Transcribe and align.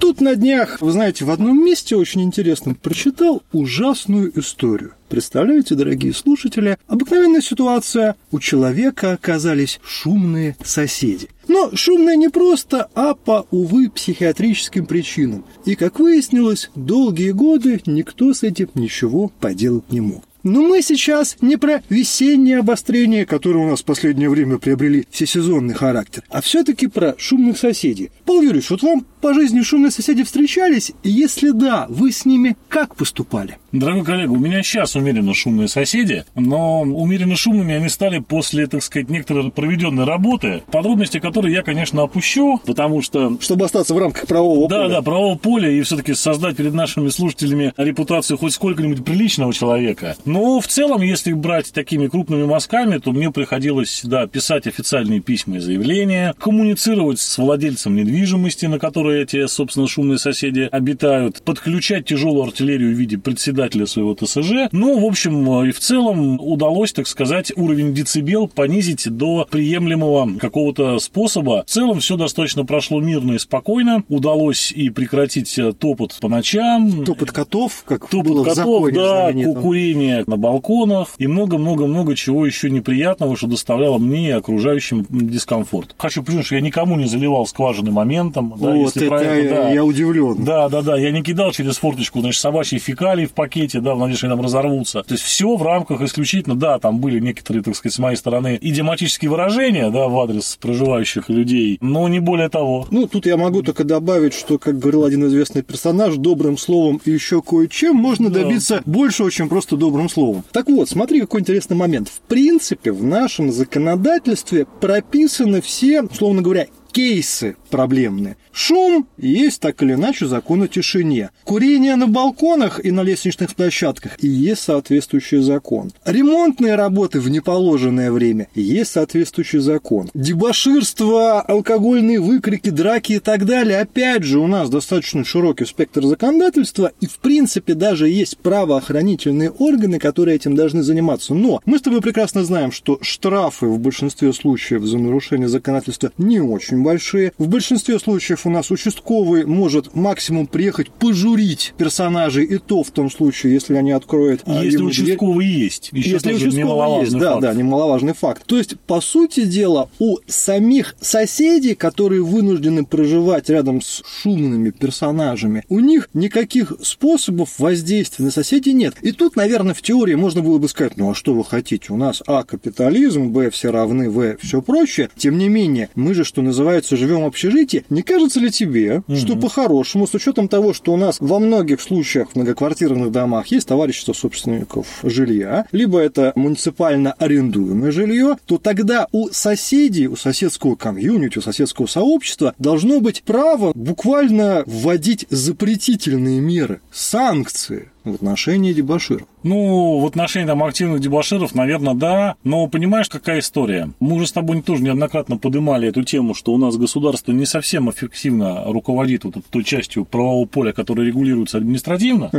Тут 0.00 0.20
на 0.20 0.34
днях, 0.34 0.80
вы 0.80 0.90
знаете, 0.90 1.24
в 1.24 1.30
одном 1.30 1.64
месте 1.64 1.94
очень 1.94 2.22
интересном 2.22 2.74
прочитал 2.74 3.44
ужасную 3.52 4.36
историю. 4.36 4.94
Представляете, 5.08 5.76
дорогие 5.76 6.12
слушатели, 6.12 6.76
обыкновенная 6.88 7.40
ситуация. 7.40 8.16
У 8.32 8.40
человека 8.40 9.12
оказались 9.12 9.78
шумные 9.84 10.56
соседи. 10.64 11.28
Но 11.46 11.70
шумные 11.74 12.16
не 12.16 12.30
просто, 12.30 12.88
а 12.96 13.14
по, 13.14 13.46
увы, 13.52 13.88
психиатрическим 13.90 14.86
причинам. 14.86 15.44
И, 15.66 15.76
как 15.76 16.00
выяснилось, 16.00 16.70
долгие 16.74 17.30
годы 17.30 17.80
никто 17.86 18.34
с 18.34 18.42
этим 18.42 18.70
ничего 18.74 19.28
поделать 19.28 19.92
не 19.92 20.00
мог. 20.00 20.24
Но 20.42 20.62
мы 20.62 20.82
сейчас 20.82 21.36
не 21.40 21.56
про 21.56 21.82
весеннее 21.88 22.58
обострение, 22.58 23.26
которое 23.26 23.66
у 23.66 23.70
нас 23.70 23.80
в 23.80 23.84
последнее 23.84 24.30
время 24.30 24.58
приобрели 24.58 25.06
всесезонный 25.10 25.74
характер, 25.74 26.22
а 26.30 26.40
все-таки 26.40 26.86
про 26.86 27.14
шумных 27.18 27.58
соседей. 27.58 28.10
Павел 28.24 28.42
Юрьевич, 28.42 28.70
вот 28.70 28.82
вам 28.82 29.04
по 29.20 29.34
жизни 29.34 29.60
шумные 29.60 29.90
соседи 29.90 30.22
встречались? 30.22 30.92
И 31.02 31.10
если 31.10 31.50
да, 31.50 31.86
вы 31.88 32.10
с 32.10 32.24
ними 32.24 32.56
как 32.68 32.96
поступали? 32.96 33.58
Дорогой 33.72 34.04
коллега, 34.04 34.32
у 34.32 34.38
меня 34.38 34.62
сейчас 34.62 34.96
умеренно 34.96 35.34
шумные 35.34 35.68
соседи, 35.68 36.24
но 36.34 36.80
умеренно 36.82 37.36
шумными 37.36 37.74
они 37.74 37.88
стали 37.88 38.18
после, 38.18 38.66
так 38.66 38.82
сказать, 38.82 39.10
некоторой 39.10 39.50
проведенной 39.50 40.04
работы, 40.04 40.62
подробности 40.72 41.20
которой 41.20 41.52
я, 41.52 41.62
конечно, 41.62 42.02
опущу, 42.02 42.60
потому 42.66 43.02
что... 43.02 43.36
Чтобы 43.40 43.66
остаться 43.66 43.94
в 43.94 43.98
рамках 43.98 44.26
правового 44.26 44.68
да, 44.68 44.76
поля. 44.76 44.88
Да, 44.88 44.94
да, 44.96 45.02
правового 45.02 45.38
поля 45.38 45.70
и 45.70 45.82
все-таки 45.82 46.14
создать 46.14 46.56
перед 46.56 46.74
нашими 46.74 47.10
слушателями 47.10 47.72
репутацию 47.76 48.38
хоть 48.38 48.54
сколько-нибудь 48.54 49.04
приличного 49.04 49.52
человека. 49.52 50.16
Но 50.30 50.60
в 50.60 50.68
целом, 50.68 51.02
если 51.02 51.32
брать 51.32 51.72
такими 51.72 52.06
крупными 52.06 52.44
мазками, 52.44 52.98
то 52.98 53.10
мне 53.10 53.32
приходилось, 53.32 54.02
да, 54.04 54.28
писать 54.28 54.68
официальные 54.68 55.18
письма 55.18 55.56
и 55.56 55.58
заявления, 55.58 56.34
коммуницировать 56.38 57.18
с 57.18 57.36
владельцем 57.36 57.96
недвижимости, 57.96 58.66
на 58.66 58.78
которой 58.78 59.22
эти, 59.22 59.44
собственно, 59.48 59.88
шумные 59.88 60.20
соседи 60.20 60.68
обитают, 60.70 61.42
подключать 61.42 62.04
тяжелую 62.06 62.44
артиллерию 62.44 62.94
в 62.94 62.98
виде 62.98 63.18
председателя 63.18 63.86
своего 63.86 64.14
ТСЖ. 64.14 64.70
Ну, 64.70 65.00
в 65.00 65.04
общем, 65.04 65.64
и 65.64 65.72
в 65.72 65.80
целом 65.80 66.40
удалось, 66.40 66.92
так 66.92 67.08
сказать, 67.08 67.52
уровень 67.56 67.92
децибел 67.92 68.46
понизить 68.46 69.08
до 69.10 69.48
приемлемого 69.50 70.38
какого-то 70.38 71.00
способа. 71.00 71.64
В 71.66 71.70
целом 71.70 71.98
все 71.98 72.16
достаточно 72.16 72.64
прошло 72.64 73.00
мирно 73.00 73.32
и 73.32 73.38
спокойно. 73.40 74.04
Удалось 74.08 74.70
и 74.70 74.90
прекратить 74.90 75.58
топот 75.80 76.16
по 76.20 76.28
ночам. 76.28 77.04
Топот 77.04 77.32
котов, 77.32 77.82
как 77.84 78.08
топот 78.08 78.26
было 78.28 78.44
котов, 78.44 78.54
в 78.54 78.56
законе 78.56 78.92
да, 78.92 79.30
знаменитом. 79.32 80.19
Курение 80.24 80.30
на 80.30 80.36
балконах 80.36 81.08
и 81.18 81.26
много-много-много 81.26 82.14
чего 82.14 82.46
еще 82.46 82.70
неприятного, 82.70 83.36
что 83.36 83.46
доставляло 83.46 83.98
мне 83.98 84.28
и 84.28 84.32
окружающим 84.32 85.06
дискомфорт. 85.10 85.94
Хочу 85.98 86.20
подчеркнуть, 86.22 86.46
что 86.46 86.54
я 86.56 86.60
никому 86.60 86.96
не 86.96 87.06
заливал 87.06 87.46
скважины 87.46 87.90
моментом. 87.90 88.54
Да, 88.60 88.70
Вот 88.70 88.74
если 88.74 89.02
это 89.06 89.10
про 89.10 89.22
это, 89.22 89.54
да. 89.54 89.70
я 89.70 89.84
удивлен. 89.84 90.44
Да, 90.44 90.68
да, 90.68 90.82
да. 90.82 90.96
Я 90.98 91.10
не 91.10 91.22
кидал 91.22 91.52
через 91.52 91.78
форточку, 91.78 92.20
значит, 92.20 92.40
собачьи 92.40 92.78
фекалии 92.78 93.26
в 93.26 93.32
пакете, 93.32 93.80
да, 93.80 93.94
в 93.94 93.98
надежде, 93.98 94.18
что 94.18 94.26
они 94.28 94.36
там 94.36 94.44
разорвутся. 94.44 95.02
То 95.02 95.14
есть 95.14 95.24
все 95.24 95.56
в 95.56 95.62
рамках 95.62 96.00
исключительно, 96.02 96.54
да, 96.54 96.78
там 96.78 96.98
были 96.98 97.18
некоторые, 97.20 97.62
так 97.62 97.74
сказать, 97.76 97.94
с 97.94 97.98
моей 97.98 98.16
стороны 98.16 98.58
идиоматические 98.60 99.30
выражения, 99.30 99.90
да, 99.90 100.08
в 100.08 100.18
адрес 100.20 100.56
проживающих 100.60 101.28
людей, 101.28 101.78
но 101.80 102.08
не 102.08 102.20
более 102.20 102.48
того. 102.48 102.86
Ну, 102.90 103.06
тут 103.06 103.26
я 103.26 103.36
могу 103.36 103.62
только 103.62 103.84
добавить, 103.84 104.34
что, 104.34 104.58
как 104.58 104.78
говорил 104.78 105.04
один 105.04 105.26
известный 105.26 105.62
персонаж, 105.62 106.16
добрым 106.16 106.58
словом 106.58 107.00
и 107.04 107.10
еще 107.10 107.42
кое-чем 107.42 107.96
можно 107.96 108.28
Да. 108.30 108.40
добиться 108.40 108.82
большего, 108.84 109.30
чем 109.30 109.48
просто 109.48 109.76
добрым 109.76 110.08
словом. 110.10 110.44
Так 110.52 110.68
вот, 110.68 110.88
смотри, 110.88 111.20
какой 111.20 111.40
интересный 111.40 111.76
момент. 111.76 112.08
В 112.08 112.20
принципе, 112.20 112.92
в 112.92 113.02
нашем 113.02 113.50
законодательстве 113.52 114.66
прописаны 114.80 115.60
все, 115.60 116.02
условно 116.02 116.42
говоря, 116.42 116.66
кейсы 116.90 117.56
проблемные. 117.70 118.36
Шум 118.52 119.06
есть 119.16 119.60
так 119.60 119.82
или 119.82 119.94
иначе 119.94 120.26
закон 120.26 120.62
о 120.62 120.68
тишине. 120.68 121.30
Курение 121.44 121.96
на 121.96 122.06
балконах 122.06 122.84
и 122.84 122.90
на 122.90 123.02
лестничных 123.02 123.54
площадках 123.54 124.22
и 124.22 124.28
есть 124.28 124.62
соответствующий 124.62 125.40
закон. 125.40 125.92
Ремонтные 126.04 126.74
работы 126.74 127.20
в 127.20 127.30
неположенное 127.30 128.10
время 128.10 128.48
есть 128.54 128.92
соответствующий 128.92 129.60
закон. 129.60 130.10
Дебоширство, 130.14 131.40
алкогольные 131.40 132.20
выкрики, 132.20 132.70
драки 132.70 133.14
и 133.14 133.18
так 133.20 133.46
далее. 133.46 133.80
Опять 133.80 134.24
же, 134.24 134.40
у 134.40 134.46
нас 134.46 134.68
достаточно 134.68 135.24
широкий 135.24 135.64
спектр 135.64 136.04
законодательства 136.04 136.92
и 137.00 137.06
в 137.06 137.18
принципе 137.18 137.74
даже 137.74 138.08
есть 138.08 138.38
правоохранительные 138.38 139.50
органы, 139.50 139.98
которые 139.98 140.36
этим 140.36 140.56
должны 140.56 140.82
заниматься. 140.82 141.34
Но 141.34 141.60
мы 141.64 141.78
с 141.78 141.82
тобой 141.82 142.00
прекрасно 142.00 142.44
знаем, 142.44 142.72
что 142.72 142.98
штрафы 143.00 143.66
в 143.66 143.78
большинстве 143.78 144.32
случаев 144.32 144.82
за 144.82 144.98
нарушение 144.98 145.48
законодательства 145.48 146.10
не 146.18 146.40
очень 146.40 146.79
большие. 146.82 147.32
В 147.38 147.48
большинстве 147.48 147.98
случаев 147.98 148.46
у 148.46 148.50
нас 148.50 148.70
участковый 148.70 149.44
может 149.46 149.94
максимум 149.94 150.46
приехать 150.46 150.90
пожурить 150.90 151.74
персонажей, 151.76 152.44
и 152.44 152.58
то 152.58 152.82
в 152.82 152.90
том 152.90 153.10
случае, 153.10 153.52
если 153.54 153.74
они 153.74 153.92
откроют 153.92 154.42
а, 154.46 154.62
Если 154.64 154.78
ему 154.78 154.90
дверь. 154.90 155.04
участковый 155.04 155.46
есть. 155.46 155.90
Еще 155.92 156.10
Если 156.10 156.28
участковый 156.30 156.44
есть, 156.46 156.56
немаловажный 156.56 157.20
да, 157.20 157.30
факт. 157.32 157.42
да, 157.42 157.54
немаловажный 157.54 158.14
факт. 158.14 158.42
То 158.46 158.56
есть, 158.58 158.78
по 158.80 159.00
сути 159.00 159.44
дела, 159.44 159.88
у 159.98 160.18
самих 160.26 160.94
соседей, 161.00 161.74
которые 161.74 162.22
вынуждены 162.22 162.84
проживать 162.84 163.48
рядом 163.50 163.80
с 163.80 164.02
шумными 164.22 164.70
персонажами, 164.70 165.64
у 165.68 165.80
них 165.80 166.08
никаких 166.14 166.72
способов 166.82 167.58
воздействия 167.58 168.24
на 168.26 168.30
соседей 168.30 168.72
нет. 168.72 168.94
И 169.02 169.12
тут, 169.12 169.36
наверное, 169.36 169.74
в 169.74 169.82
теории 169.82 170.14
можно 170.14 170.42
было 170.42 170.58
бы 170.58 170.68
сказать, 170.68 170.96
ну 170.96 171.10
а 171.10 171.14
что 171.14 171.34
вы 171.34 171.44
хотите? 171.44 171.92
У 171.92 171.96
нас 171.96 172.22
А, 172.26 172.42
капитализм, 172.44 173.28
Б, 173.30 173.50
все 173.50 173.70
равны, 173.70 174.08
В, 174.10 174.36
все 174.38 174.62
прочее. 174.62 175.08
Тем 175.16 175.38
не 175.38 175.48
менее, 175.48 175.88
мы 175.94 176.14
же, 176.14 176.24
что 176.24 176.42
называется, 176.42 176.69
живем 176.96 177.22
в 177.22 177.26
общежитии. 177.26 177.84
Не 177.90 178.02
кажется 178.02 178.40
ли 178.40 178.50
тебе, 178.50 179.02
что 179.16 179.36
по-хорошему, 179.36 180.06
с 180.06 180.14
учетом 180.14 180.48
того, 180.48 180.72
что 180.72 180.92
у 180.92 180.96
нас 180.96 181.16
во 181.20 181.38
многих 181.38 181.80
случаях 181.80 182.30
в 182.30 182.36
многоквартирных 182.36 183.10
домах 183.10 183.48
есть 183.48 183.68
товарищество 183.68 184.12
собственников 184.12 184.86
жилья, 185.02 185.66
либо 185.72 185.98
это 185.98 186.32
муниципально 186.34 187.12
арендуемое 187.12 187.90
жилье, 187.90 188.36
то 188.46 188.58
тогда 188.58 189.06
у 189.12 189.28
соседей, 189.30 190.06
у 190.06 190.16
соседского 190.16 190.74
комьюнити, 190.76 191.38
у 191.38 191.42
соседского 191.42 191.86
сообщества 191.86 192.54
должно 192.58 193.00
быть 193.00 193.22
право 193.22 193.72
буквально 193.74 194.62
вводить 194.66 195.26
запретительные 195.30 196.40
меры, 196.40 196.80
санкции 196.92 197.88
в 198.04 198.14
отношении 198.14 198.72
дебоширов. 198.72 199.26
Ну, 199.42 199.98
в 199.98 200.06
отношении 200.06 200.46
там 200.46 200.62
активных 200.62 201.00
дебоширов, 201.00 201.54
наверное, 201.54 201.94
да. 201.94 202.34
Но 202.44 202.66
понимаешь, 202.66 203.08
какая 203.08 203.40
история? 203.40 203.90
Мы 204.00 204.16
уже 204.16 204.26
с 204.26 204.32
тобой 204.32 204.60
тоже 204.62 204.82
неоднократно 204.82 205.36
поднимали 205.38 205.88
эту 205.88 206.02
тему, 206.02 206.34
что 206.34 206.52
у 206.52 206.58
нас 206.58 206.76
государство 206.76 207.32
не 207.32 207.46
совсем 207.46 207.90
эффективно 207.90 208.64
руководит 208.64 209.24
вот 209.24 209.36
той 209.50 209.64
частью 209.64 210.04
правового 210.04 210.46
поля, 210.46 210.72
которая 210.72 211.06
регулируется 211.06 211.58
административно. 211.58 212.30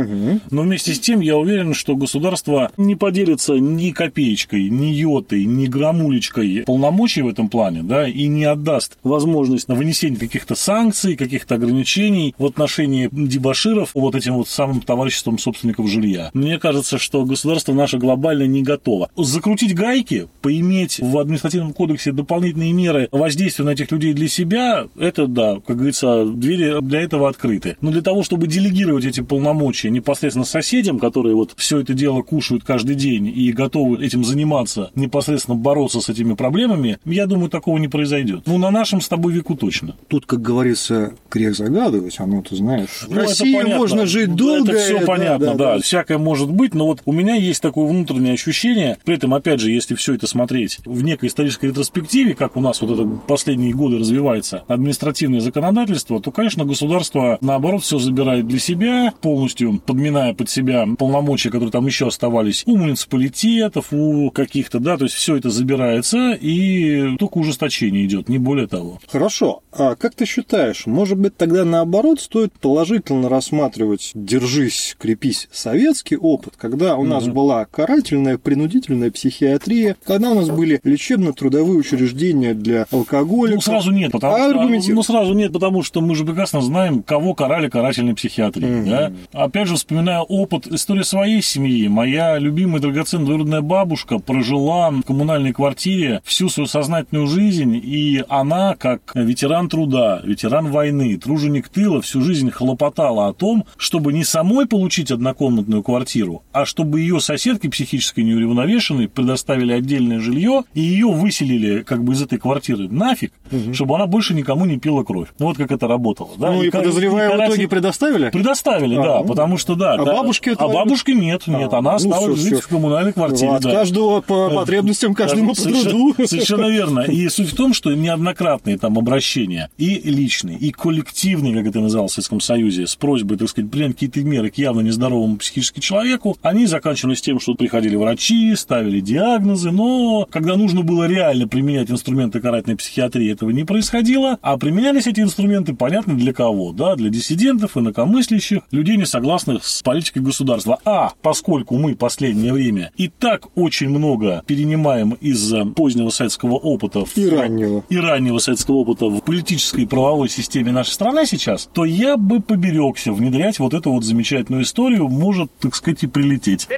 Но 0.50 0.62
вместе 0.62 0.94
с 0.94 1.00
тем 1.00 1.20
я 1.20 1.36
уверен, 1.36 1.74
что 1.74 1.96
государство 1.96 2.70
не 2.76 2.96
поделится 2.96 3.54
ни 3.54 3.90
копеечкой, 3.90 4.68
ни 4.68 4.86
йотой, 4.86 5.44
ни 5.44 5.66
грамулечкой 5.66 6.64
полномочий 6.66 7.22
в 7.22 7.28
этом 7.28 7.48
плане, 7.48 7.82
да, 7.82 8.08
и 8.08 8.26
не 8.26 8.44
отдаст 8.44 8.98
возможность 9.02 9.68
на 9.68 9.74
вынесение 9.74 10.18
каких-то 10.18 10.54
санкций, 10.54 11.16
каких-то 11.16 11.54
ограничений 11.54 12.34
в 12.38 12.46
отношении 12.46 13.08
дебоширов 13.12 13.90
вот 13.94 14.14
этим 14.14 14.34
вот 14.34 14.48
самым 14.48 14.80
товариществом 14.80 15.38
собственников 15.38 15.51
жилья. 15.86 16.30
Мне 16.34 16.58
кажется, 16.58 16.98
что 16.98 17.24
государство 17.24 17.72
наше 17.72 17.98
глобально 17.98 18.44
не 18.46 18.62
готово. 18.62 19.10
Закрутить 19.16 19.74
гайки, 19.74 20.28
поиметь 20.40 20.98
в 21.00 21.18
административном 21.18 21.72
кодексе 21.72 22.12
дополнительные 22.12 22.72
меры 22.72 23.08
воздействия 23.12 23.64
на 23.64 23.70
этих 23.70 23.90
людей 23.90 24.12
для 24.12 24.28
себя, 24.28 24.86
это 24.98 25.26
да, 25.26 25.58
как 25.66 25.76
говорится, 25.76 26.24
двери 26.24 26.80
для 26.82 27.00
этого 27.02 27.28
открыты. 27.28 27.76
Но 27.80 27.90
для 27.90 28.02
того, 28.02 28.22
чтобы 28.22 28.46
делегировать 28.46 29.04
эти 29.04 29.20
полномочия 29.20 29.90
непосредственно 29.90 30.44
соседям, 30.44 30.98
которые 30.98 31.34
вот 31.34 31.52
все 31.56 31.80
это 31.80 31.94
дело 31.94 32.22
кушают 32.22 32.64
каждый 32.64 32.94
день 32.94 33.26
и 33.34 33.52
готовы 33.52 34.04
этим 34.04 34.24
заниматься, 34.24 34.90
непосредственно 34.94 35.56
бороться 35.56 36.00
с 36.00 36.08
этими 36.08 36.34
проблемами, 36.34 36.98
я 37.04 37.26
думаю, 37.26 37.50
такого 37.50 37.78
не 37.78 37.88
произойдет. 37.88 38.42
Ну, 38.46 38.58
на 38.58 38.70
нашем 38.70 39.00
с 39.00 39.08
тобой 39.08 39.32
веку 39.32 39.54
точно. 39.56 39.96
Тут, 40.08 40.26
как 40.26 40.40
говорится, 40.42 41.14
грех 41.30 41.56
загадывать, 41.56 42.18
оно, 42.18 42.42
ты 42.42 42.56
знаешь, 42.56 42.88
в 43.02 43.08
Ну, 43.08 43.16
это 43.16 43.28
России 43.28 43.52
понятно. 43.52 43.76
можно 43.76 44.06
жить 44.06 44.28
Да, 44.30 44.34
долго. 44.36 44.72
Это 44.72 44.80
все 44.80 44.98
да, 45.00 45.06
понятно, 45.06 45.41
да, 45.54 45.78
Всякое 45.78 46.18
может 46.18 46.50
быть, 46.50 46.74
но 46.74 46.86
вот 46.86 47.02
у 47.04 47.12
меня 47.12 47.34
есть 47.34 47.62
такое 47.62 47.86
внутреннее 47.86 48.34
ощущение. 48.34 48.98
При 49.04 49.16
этом, 49.16 49.34
опять 49.34 49.60
же, 49.60 49.70
если 49.70 49.94
все 49.94 50.14
это 50.14 50.26
смотреть 50.26 50.78
в 50.84 51.02
некой 51.02 51.28
исторической 51.28 51.66
ретроспективе, 51.66 52.34
как 52.34 52.56
у 52.56 52.60
нас 52.60 52.80
вот 52.80 52.90
это 52.92 53.06
последние 53.26 53.72
годы 53.74 53.98
развивается 53.98 54.64
административное 54.68 55.40
законодательство, 55.40 56.20
то, 56.20 56.30
конечно, 56.30 56.64
государство, 56.64 57.38
наоборот, 57.40 57.82
все 57.82 57.98
забирает 57.98 58.46
для 58.46 58.58
себя, 58.58 59.12
полностью 59.20 59.80
подминая 59.84 60.34
под 60.34 60.48
себя 60.48 60.86
полномочия, 60.98 61.50
которые 61.50 61.70
там 61.70 61.86
еще 61.86 62.08
оставались 62.08 62.62
у 62.66 62.76
муниципалитетов, 62.76 63.92
у 63.92 64.30
каких-то, 64.30 64.78
да, 64.78 64.96
то 64.96 65.04
есть 65.04 65.16
все 65.16 65.36
это 65.36 65.50
забирается, 65.50 66.32
и 66.32 67.16
только 67.16 67.38
ужесточение 67.38 68.04
идет, 68.04 68.28
не 68.28 68.38
более 68.38 68.66
того. 68.66 69.00
Хорошо. 69.08 69.62
А 69.72 69.94
как 69.94 70.14
ты 70.14 70.24
считаешь, 70.26 70.86
может 70.86 71.18
быть, 71.18 71.36
тогда 71.36 71.64
наоборот 71.64 72.20
стоит 72.20 72.52
положительно 72.52 73.28
рассматривать 73.28 74.10
«держись, 74.14 74.96
крепись 74.98 75.31
весь 75.32 75.48
советский 75.50 76.16
опыт, 76.16 76.54
когда 76.58 76.96
у 76.96 77.04
нас 77.04 77.26
была 77.26 77.64
карательная, 77.64 78.36
принудительная 78.36 79.10
психиатрия, 79.10 79.96
когда 80.04 80.30
у 80.30 80.34
нас 80.34 80.50
были 80.50 80.80
лечебно-трудовые 80.84 81.78
учреждения 81.78 82.54
для 82.54 82.86
алкоголиков. 82.90 83.66
Ну, 83.66 83.72
сразу 83.72 83.90
нет, 83.90 84.12
потому 84.12 84.82
что, 84.82 84.92
ну, 84.92 85.02
сразу 85.02 85.32
нет, 85.32 85.52
потому 85.52 85.82
что 85.82 86.00
мы 86.00 86.14
же 86.14 86.24
прекрасно 86.24 86.60
знаем, 86.60 87.02
кого 87.02 87.34
карали 87.34 87.68
карательной 87.68 88.14
психиатрии. 88.14 88.68
Mm-hmm. 88.68 88.90
Да? 89.32 89.44
Опять 89.44 89.68
же, 89.68 89.76
вспоминая 89.76 90.20
опыт, 90.20 90.66
история 90.66 91.04
своей 91.04 91.40
семьи, 91.40 91.88
моя 91.88 92.38
любимая 92.38 92.80
драгоценная 92.80 93.26
двоюродная 93.26 93.62
бабушка 93.62 94.18
прожила 94.18 94.90
в 94.90 95.02
коммунальной 95.02 95.52
квартире 95.52 96.20
всю 96.24 96.48
свою 96.48 96.66
сознательную 96.66 97.26
жизнь, 97.26 97.80
и 97.82 98.22
она, 98.28 98.74
как 98.78 99.12
ветеран 99.14 99.68
труда, 99.68 100.20
ветеран 100.24 100.70
войны, 100.70 101.16
труженик 101.16 101.68
тыла, 101.68 102.02
всю 102.02 102.20
жизнь 102.20 102.50
хлопотала 102.50 103.28
о 103.28 103.32
том, 103.32 103.64
чтобы 103.76 104.12
не 104.12 104.24
самой 104.24 104.66
получить 104.66 105.10
однокомнатную 105.22 105.82
квартиру, 105.84 106.42
а 106.52 106.66
чтобы 106.66 107.00
ее 107.00 107.20
соседки 107.20 107.68
психически 107.68 108.20
неуравновешенной 108.20 109.08
предоставили 109.08 109.72
отдельное 109.72 110.18
жилье 110.18 110.64
и 110.74 110.80
ее 110.80 111.06
выселили 111.06 111.82
как 111.82 112.02
бы 112.02 112.14
из 112.14 112.22
этой 112.22 112.38
квартиры 112.38 112.88
нафиг, 112.88 113.32
угу. 113.50 113.72
чтобы 113.72 113.94
она 113.94 114.06
больше 114.06 114.34
никому 114.34 114.64
не 114.64 114.78
пила 114.78 115.04
кровь. 115.04 115.28
Ну 115.38 115.46
вот 115.46 115.56
как 115.56 115.70
это 115.70 115.86
работало. 115.86 116.30
Да? 116.38 116.50
Ну 116.50 116.62
и, 116.62 116.66
и 116.66 116.70
подозреваю, 116.70 117.32
и 117.32 117.36
в 117.36 117.46
итоге 117.46 117.68
предоставили? 117.68 118.30
Предоставили, 118.30 118.96
а, 118.96 119.02
да, 119.02 119.18
ну, 119.20 119.26
потому 119.26 119.58
что 119.58 119.76
да. 119.76 119.94
А 119.94 120.04
да, 120.04 120.12
бабушке 120.16 120.54
А 120.58 120.68
бабушке 120.68 121.14
нет, 121.14 121.46
нет, 121.46 121.72
а, 121.72 121.78
она 121.78 121.92
ну, 121.92 121.96
осталась 121.96 122.38
все, 122.38 122.48
жить 122.48 122.58
все. 122.58 122.66
в 122.66 122.68
коммунальной 122.68 123.12
квартире. 123.12 123.52
От 123.52 123.62
да. 123.62 123.70
каждого 123.70 124.20
по 124.20 124.50
потребностям, 124.50 125.14
каждому 125.14 125.54
по 125.54 125.62
труду. 125.62 126.14
Совершенно 126.26 126.66
верно. 126.66 127.00
И 127.00 127.28
суть 127.28 127.52
в 127.52 127.56
том, 127.56 127.74
что 127.74 127.94
неоднократные 127.94 128.76
там 128.76 128.98
обращения 128.98 129.70
и 129.78 130.00
личные, 130.00 130.58
и 130.58 130.72
коллективные, 130.72 131.54
как 131.54 131.66
это 131.66 131.80
называлось 131.80 132.12
в 132.12 132.14
Советском 132.16 132.40
Союзе, 132.40 132.86
с 132.86 132.96
просьбой, 132.96 133.38
так 133.38 133.48
сказать, 133.48 133.70
принять 133.70 133.92
какие-то 133.92 134.20
меры 134.24 134.50
к 134.50 134.58
явно 134.58 134.80
нездоровому 135.12 135.36
психически 135.36 135.80
человеку, 135.80 136.36
они 136.42 136.66
заканчивались 136.66 137.20
тем, 137.20 137.38
что 137.40 137.54
приходили 137.54 137.96
врачи, 137.96 138.54
ставили 138.56 139.00
диагнозы, 139.00 139.70
но 139.70 140.26
когда 140.30 140.56
нужно 140.56 140.82
было 140.82 141.06
реально 141.06 141.46
применять 141.48 141.90
инструменты 141.90 142.40
карательной 142.40 142.76
психиатрии, 142.76 143.30
этого 143.30 143.50
не 143.50 143.64
происходило, 143.64 144.38
а 144.42 144.56
применялись 144.56 145.06
эти 145.06 145.20
инструменты, 145.20 145.74
понятно, 145.74 146.14
для 146.14 146.32
кого, 146.32 146.72
да, 146.72 146.96
для 146.96 147.10
диссидентов, 147.10 147.76
инакомыслящих, 147.76 148.62
людей, 148.70 148.96
не 148.96 149.06
согласных 149.06 149.64
с 149.64 149.82
политикой 149.82 150.22
государства. 150.22 150.78
А 150.84 151.12
поскольку 151.22 151.76
мы 151.76 151.94
последнее 151.94 152.52
время 152.52 152.90
и 152.96 153.08
так 153.08 153.46
очень 153.56 153.90
много 153.90 154.42
перенимаем 154.46 155.12
из 155.20 155.52
позднего 155.74 156.10
советского 156.10 156.54
опыта 156.54 157.04
и 157.14 157.28
раннего. 157.28 157.84
и 157.88 157.96
раннего 157.96 158.38
советского 158.38 158.76
опыта 158.76 159.06
в 159.06 159.20
политической 159.20 159.82
и 159.82 159.86
правовой 159.86 160.28
системе 160.28 160.72
нашей 160.72 160.92
страны 160.92 161.26
сейчас, 161.26 161.68
то 161.72 161.84
я 161.84 162.16
бы 162.16 162.40
поберегся 162.40 163.12
внедрять 163.12 163.58
вот 163.58 163.74
эту 163.74 163.92
вот 163.92 164.04
замечательную 164.04 164.62
историю, 164.62 165.01
может, 165.08 165.50
так 165.58 165.74
сказать, 165.74 166.02
и 166.02 166.06
прилететь. 166.06 166.68